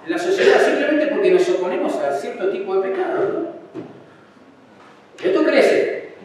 [0.05, 3.63] en la sociedad simplemente porque nos oponemos a cierto tipo de pecado, ¿no?
[5.23, 6.15] Esto crece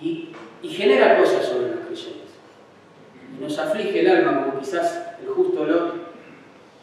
[0.00, 0.32] y,
[0.62, 2.34] genera cosas sobre los creyentes.
[3.34, 5.94] Y nos aflige el alma, como quizás el justo Lot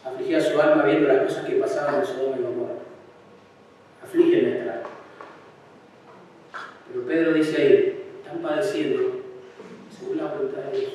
[0.03, 2.73] afligía su alma viendo las cosas que pasaban en y Gomorra.
[4.03, 4.89] Aflige nuestra alma.
[6.91, 9.21] Pero Pedro dice ahí, están padeciendo
[9.89, 10.93] según la voluntad de Dios.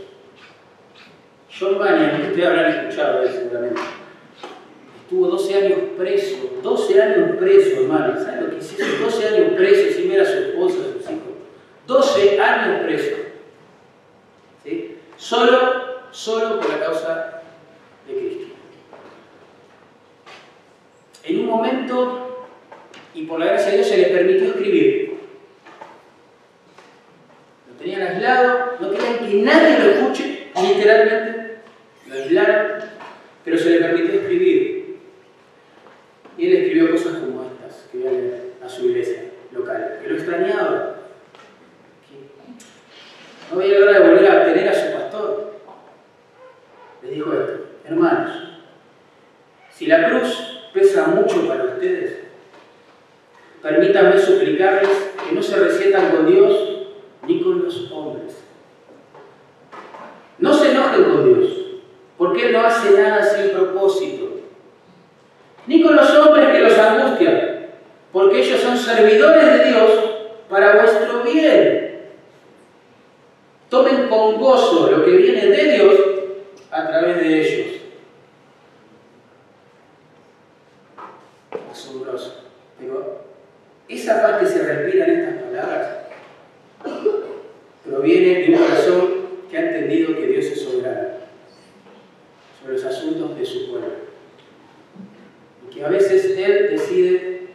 [1.59, 3.81] John Bunyan, que ustedes habrán escuchado él seguramente,
[5.03, 8.16] estuvo 12 años preso, 12 años preso, hermano.
[8.16, 9.05] ¿Saben lo que es eso?
[9.05, 11.29] 12 años preso sin ver a su esposa, a sus hijos.
[11.87, 13.16] 12 años preso.
[14.62, 14.99] ¿Sí?
[15.16, 17.43] Solo, solo por la causa
[18.07, 18.55] de Cristo.
[21.24, 22.47] En un momento,
[23.19, 25.19] y por la gracia de Dios, se le permitió escribir.
[27.69, 31.57] Lo tenían aislado, no querían que nadie lo escuche, literalmente.
[32.07, 32.66] Lo aislaron,
[33.45, 34.99] pero se le permitió escribir.
[36.37, 40.09] Y él escribió cosas como estas, que voy a leer a su iglesia local, que
[40.09, 40.95] lo extrañaba.
[42.09, 45.55] Que no veía la hora de volver a tener a su pastor.
[47.03, 48.61] Les dijo esto, hermanos,
[49.73, 52.29] si la cruz pesa mucho para ustedes,
[53.62, 56.87] permítanme suplicarles que no se resientan con Dios
[57.27, 58.37] ni con los hombres.
[60.39, 61.53] No se enojen con Dios,
[62.16, 64.41] porque Él no hace nada sin propósito.
[65.66, 67.66] Ni con los hombres que los angustian,
[68.12, 69.91] porque ellos son servidores de Dios
[70.49, 71.99] para vuestro bien.
[73.69, 75.95] Tomen con gozo lo que viene de Dios
[76.71, 77.81] a través de ellos.
[81.71, 82.45] Asombroso.
[82.79, 83.19] Pero
[83.89, 85.89] esa paz que se respira en estas palabras
[87.85, 89.09] proviene de un corazón
[89.51, 91.09] que ha entendido que Dios es soberano
[92.61, 93.89] sobre los asuntos de su pueblo.
[95.66, 97.49] Y que a veces Él decide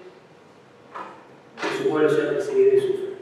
[1.62, 3.14] que su pueblo sea perseguido y sufre.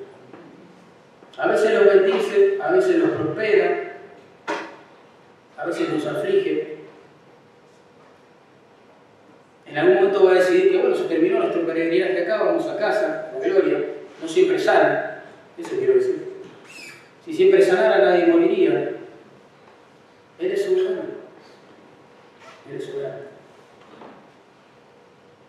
[1.37, 3.97] A veces los bendice, a veces los prospera,
[5.57, 6.81] a veces nos aflige.
[9.71, 12.75] En algún momento va a decidir que, bueno, se terminó nuestro peregrinaje acá, vamos a
[12.75, 13.77] casa, la gloria.
[14.21, 15.23] No siempre sana,
[15.57, 16.27] eso quiero decir.
[17.23, 18.95] Si siempre sanara, nadie moriría.
[20.39, 21.03] Él es soberano.
[22.69, 23.31] Él es soberano.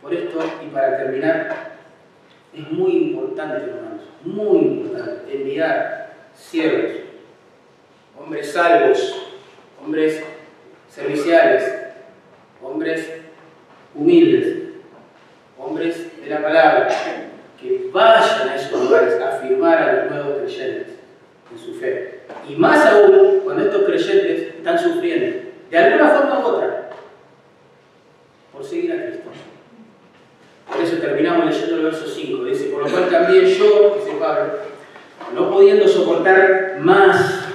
[0.00, 1.72] Por esto, y para terminar,
[2.54, 6.92] es muy importante, hermanos, muy importante enviar siervos,
[8.18, 9.26] hombres salvos,
[9.82, 10.22] hombres
[10.88, 11.64] serviciales,
[12.62, 13.08] hombres
[13.94, 14.56] humildes,
[15.58, 16.88] hombres de la palabra,
[17.60, 20.94] que vayan a esos lugares a afirmar a los nuevos creyentes
[21.50, 22.20] en su fe.
[22.48, 26.90] Y más aún cuando estos creyentes están sufriendo, de alguna forma u otra,
[28.52, 29.30] por seguir a Cristo.
[30.70, 32.44] Por eso terminamos leyendo el verso 5.
[32.44, 34.52] Dice, por lo cual también yo, dice Pablo,
[35.34, 35.81] no pudiendo
[36.80, 37.48] más,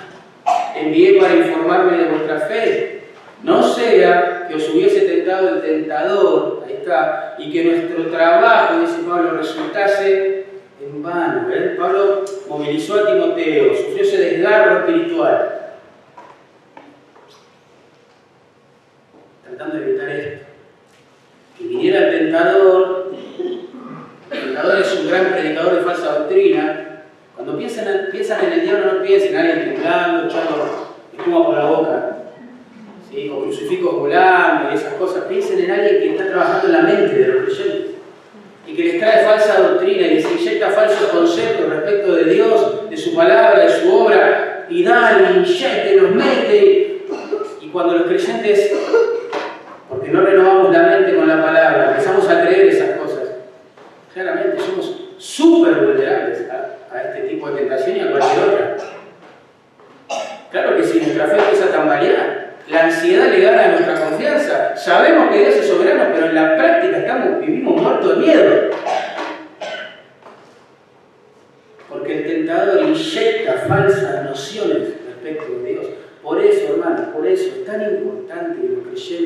[0.76, 3.02] envié para informarme de vuestra fe.
[3.44, 9.04] No sea que os hubiese tentado el tentador, ahí está, y que nuestro trabajo, dice
[9.08, 10.46] Pablo, resultase
[10.82, 11.48] en vano.
[11.52, 11.76] ¿eh?
[11.80, 15.54] Pablo movilizó a Timoteo, sufrió ese desgarro espiritual.
[19.46, 20.46] Tratando de evitar esto.
[21.58, 23.14] Que viniera el tentador,
[24.32, 26.77] el tentador es un gran predicador de falsa doctrina.
[27.48, 32.18] Cuando piensan, en el diablo, no piensen en alguien temblando, echando espuma por la boca,
[33.32, 35.24] o crucifijos volando y esas cosas.
[35.30, 37.92] Piensen en alguien que está trabajando en la mente de los creyentes
[38.68, 42.98] y que les trae falsa doctrina y les inyecta falsos conceptos respecto de Dios, de
[42.98, 47.06] su palabra, de su obra, y dan, inyecta, los mete.
[47.62, 48.74] Y cuando los creyentes,
[49.88, 53.24] porque no renovamos la mente con la palabra, empezamos a creer esas cosas,
[54.14, 58.78] claramente somos súper vulnerables a, este tipo de tentación y a cualquier otra.
[60.52, 64.76] Claro que si nuestra fe empieza a tambalear, la ansiedad le gana a nuestra confianza.
[64.76, 68.70] Sabemos que Dios es soberano, pero en la práctica estamos, vivimos muertos de miedo.
[71.90, 75.86] Porque el tentador inyecta falsas nociones respecto de Dios.
[76.22, 79.17] Por eso, hermanos, por eso es tan importante que los creyentes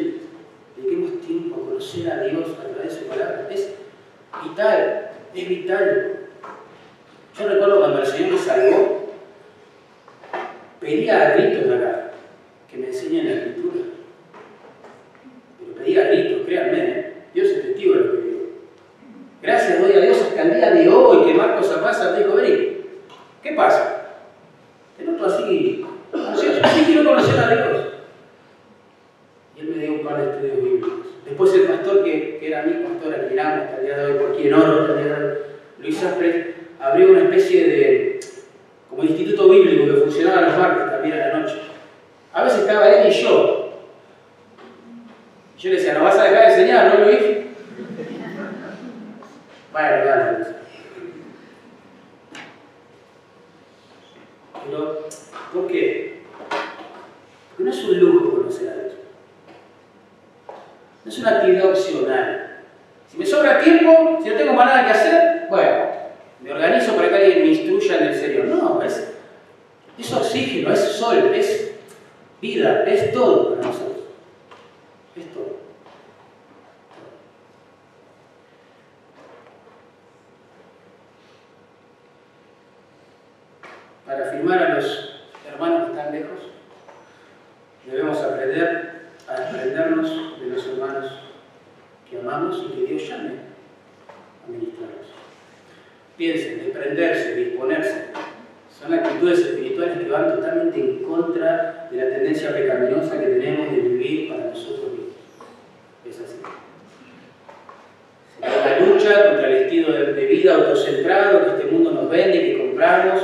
[110.41, 113.21] vida autocentrado que este mundo nos vende, que compramos,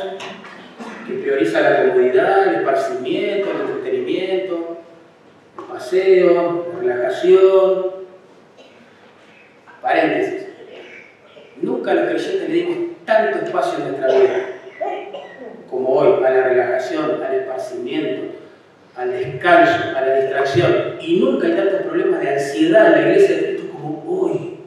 [1.07, 4.77] que prioriza la comodidad, el esparcimiento, el entretenimiento,
[5.57, 7.97] el paseo, la relajación.
[9.81, 10.47] Paréntesis.
[11.61, 14.47] Nunca los creyentes le dimos tanto espacio en nuestra vida
[15.69, 18.35] como hoy a la relajación, al esparcimiento,
[18.95, 20.95] al descanso, a la distracción.
[21.01, 24.59] Y nunca hay tantos problemas de ansiedad en la iglesia de Cristo como hoy.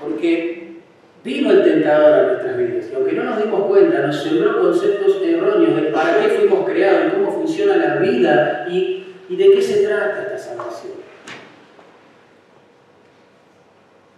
[0.00, 0.58] Porque
[1.88, 5.22] vino el tentador a nuestras vidas y aunque no nos dimos cuenta, nos sembró conceptos
[5.22, 9.86] erróneos de para qué fuimos creados, cómo funciona la vida y, y de qué se
[9.86, 10.92] trata esta salvación.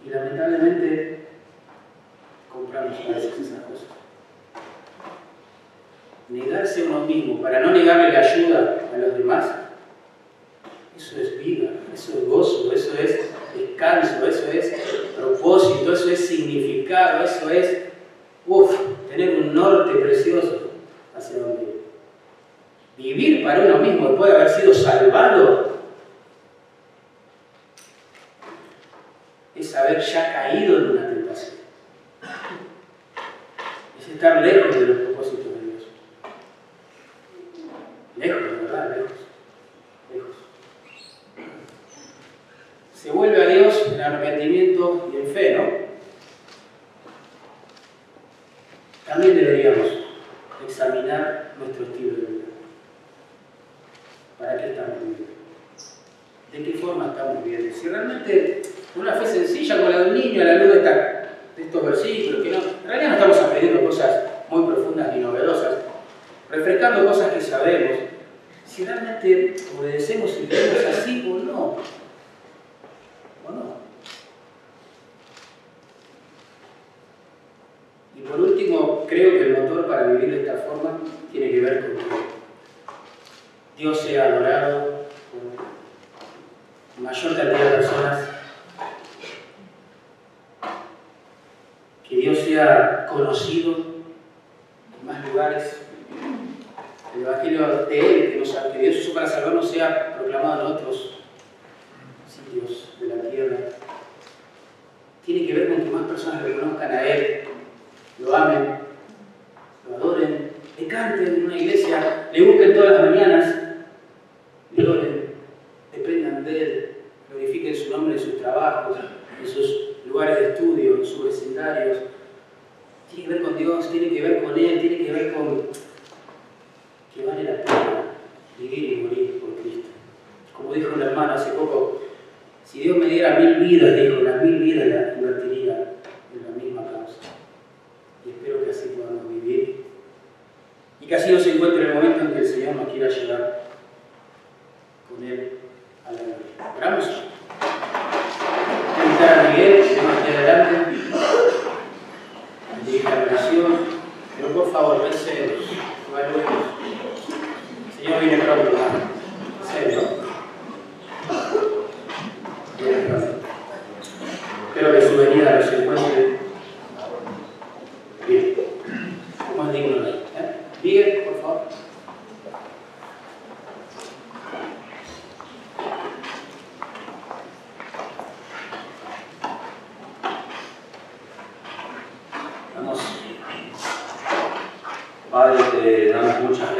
[0.05, 1.27] Y lamentablemente
[2.51, 3.87] compramos a veces esas cosas.
[6.29, 9.51] Negarse a uno mismo para no negarle la ayuda a los demás,
[10.95, 14.73] eso es vida, eso es gozo, eso es descanso, eso es
[15.15, 17.81] propósito, eso es significado, eso es,
[19.09, 20.71] tener un norte precioso
[21.15, 21.81] hacia donde ir.
[22.97, 25.71] Vivir para uno mismo después de haber sido salvado
[29.55, 31.55] es haber ya caído en una tentación.
[33.99, 35.83] Es estar lejos de los propósitos de Dios.
[38.17, 38.41] Lejos.
[40.13, 40.35] Lejos.
[43.01, 45.63] Se vuelve a Dios en arrepentimiento y en fe, ¿no?
[49.07, 49.87] También deberíamos
[50.63, 52.43] examinar nuestro estilo de vida.
[54.37, 55.33] ¿Para qué estamos viviendo?
[56.51, 57.75] ¿De qué forma estamos viviendo?
[57.75, 58.61] Si realmente
[58.95, 62.51] una fe sencilla como la de un niño a la luz de estos versículos, que
[62.51, 65.73] no, en realidad no estamos aprendiendo cosas muy profundas ni novedosas,
[66.51, 67.97] refrescando cosas que sabemos,
[68.67, 72.00] si realmente obedecemos y vivimos así o no.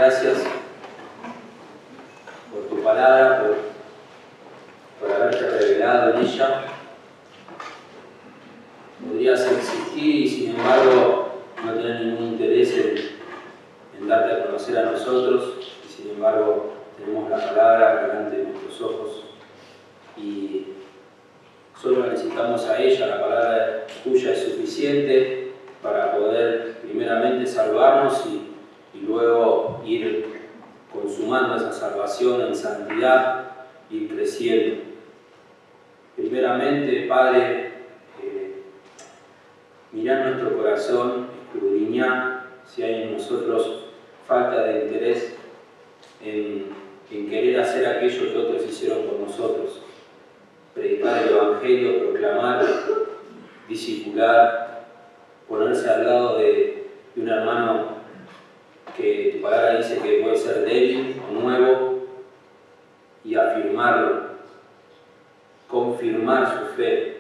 [0.02, 0.40] Gracias
[2.52, 3.58] por tu palabra, por,
[5.00, 6.64] por haberte revelado en ella.
[9.08, 12.74] Podrías existir y sin embargo no tener ningún interés
[14.00, 15.54] en, darte a conocer a nosotros,
[15.86, 19.24] y sin embargo tenemos la palabra delante de nuestros ojos
[20.18, 20.66] y
[21.80, 28.48] solo necesitamos a ella, la palabra tuya es suficiente para poder primeramente salvarnos y,
[29.06, 30.26] luego ir
[30.92, 33.52] consumando esa salvación en santidad,
[33.90, 34.84] ir creciendo.
[36.16, 37.72] Primeramente, Padre,
[38.22, 38.64] eh,
[39.92, 43.86] mira nuestro corazón, escudriñar si hay en nosotros
[44.28, 45.36] falta de interés
[46.24, 46.68] en,
[47.10, 49.82] en querer hacer aquello que otros hicieron por nosotros.
[50.74, 52.66] Predicar el Evangelio, proclamar,
[53.68, 54.86] discipular,
[55.50, 56.88] ponerse al lado de,
[57.18, 58.02] un hermano
[58.96, 62.06] que tu palabra dice que puede ser débil o nuevo
[63.24, 64.22] y afirmarlo,
[65.68, 67.18] confirmar su fe.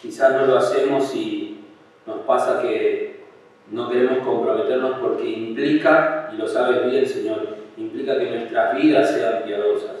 [0.00, 1.60] Quizás no lo hacemos y
[2.06, 3.24] nos pasa que
[3.70, 9.44] no queremos comprometernos porque implica, y lo sabes bien Señor, implica que nuestras vidas sean
[9.44, 9.96] piadosas,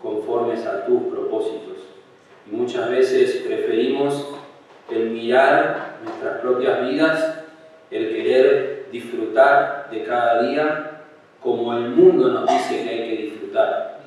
[0.00, 1.78] conformes a tus propósitos.
[2.50, 4.28] Y muchas veces preferimos
[4.90, 7.40] el mirar nuestras propias vidas,
[7.90, 11.00] el querer disfrutar de cada día
[11.42, 13.98] como el mundo nos dice que hay que disfrutar.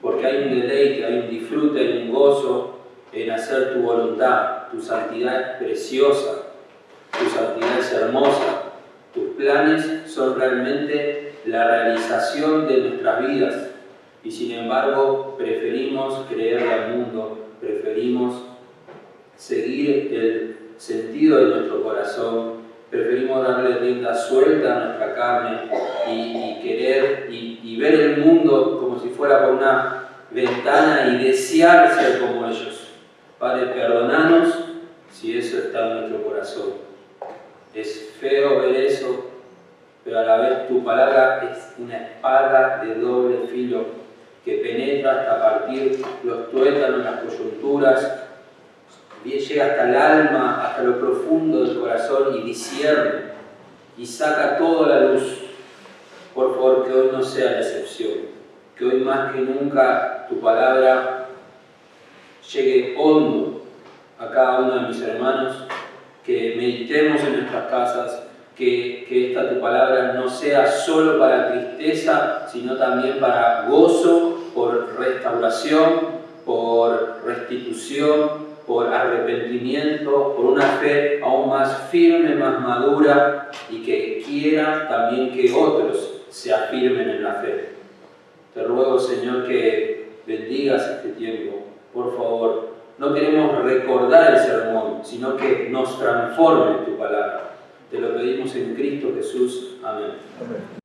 [0.00, 2.78] Porque hay un deleite, hay un disfrute, hay un gozo
[3.12, 4.59] en hacer tu voluntad.
[4.70, 6.42] Tu santidad es preciosa,
[7.18, 8.62] tu santidad es hermosa.
[9.12, 13.54] Tus planes son realmente la realización de nuestras vidas.
[14.22, 18.42] Y sin embargo, preferimos creerle al mundo, preferimos
[19.36, 22.60] seguir el sentido de nuestro corazón,
[22.90, 25.70] preferimos darle rienda suelta a nuestra carne
[26.08, 32.20] y, querer y, ver el mundo como si fuera por una ventana y desear ser
[32.20, 32.89] como ellos.
[33.40, 34.54] Padre, perdonanos
[35.10, 36.72] si eso está en nuestro corazón.
[37.74, 39.30] Es feo ver eso,
[40.04, 43.86] pero a la vez tu palabra es una espada de doble filo
[44.44, 48.24] que penetra hasta partir los tuétanos, las coyunturas,
[49.24, 53.30] llega hasta el alma, hasta lo profundo del corazón y discierne
[53.96, 55.44] y saca toda la luz.
[56.34, 58.18] Por favor, que hoy no sea la excepción,
[58.76, 61.19] que hoy más que nunca tu palabra
[62.52, 63.62] llegue hondo
[64.18, 65.64] a cada uno de mis hermanos,
[66.24, 68.22] que meditemos en nuestras casas,
[68.56, 74.98] que, que esta tu palabra no sea solo para tristeza, sino también para gozo, por
[74.98, 84.22] restauración, por restitución, por arrepentimiento, por una fe aún más firme, más madura y que
[84.24, 87.70] quiera también que otros se afirmen en la fe.
[88.54, 91.59] Te ruego, Señor, que bendigas este tiempo.
[92.00, 97.50] Por favor, no queremos recordar el sermón, sino que nos transforme tu palabra.
[97.90, 99.76] Te lo pedimos en Cristo Jesús.
[99.84, 100.79] Amén.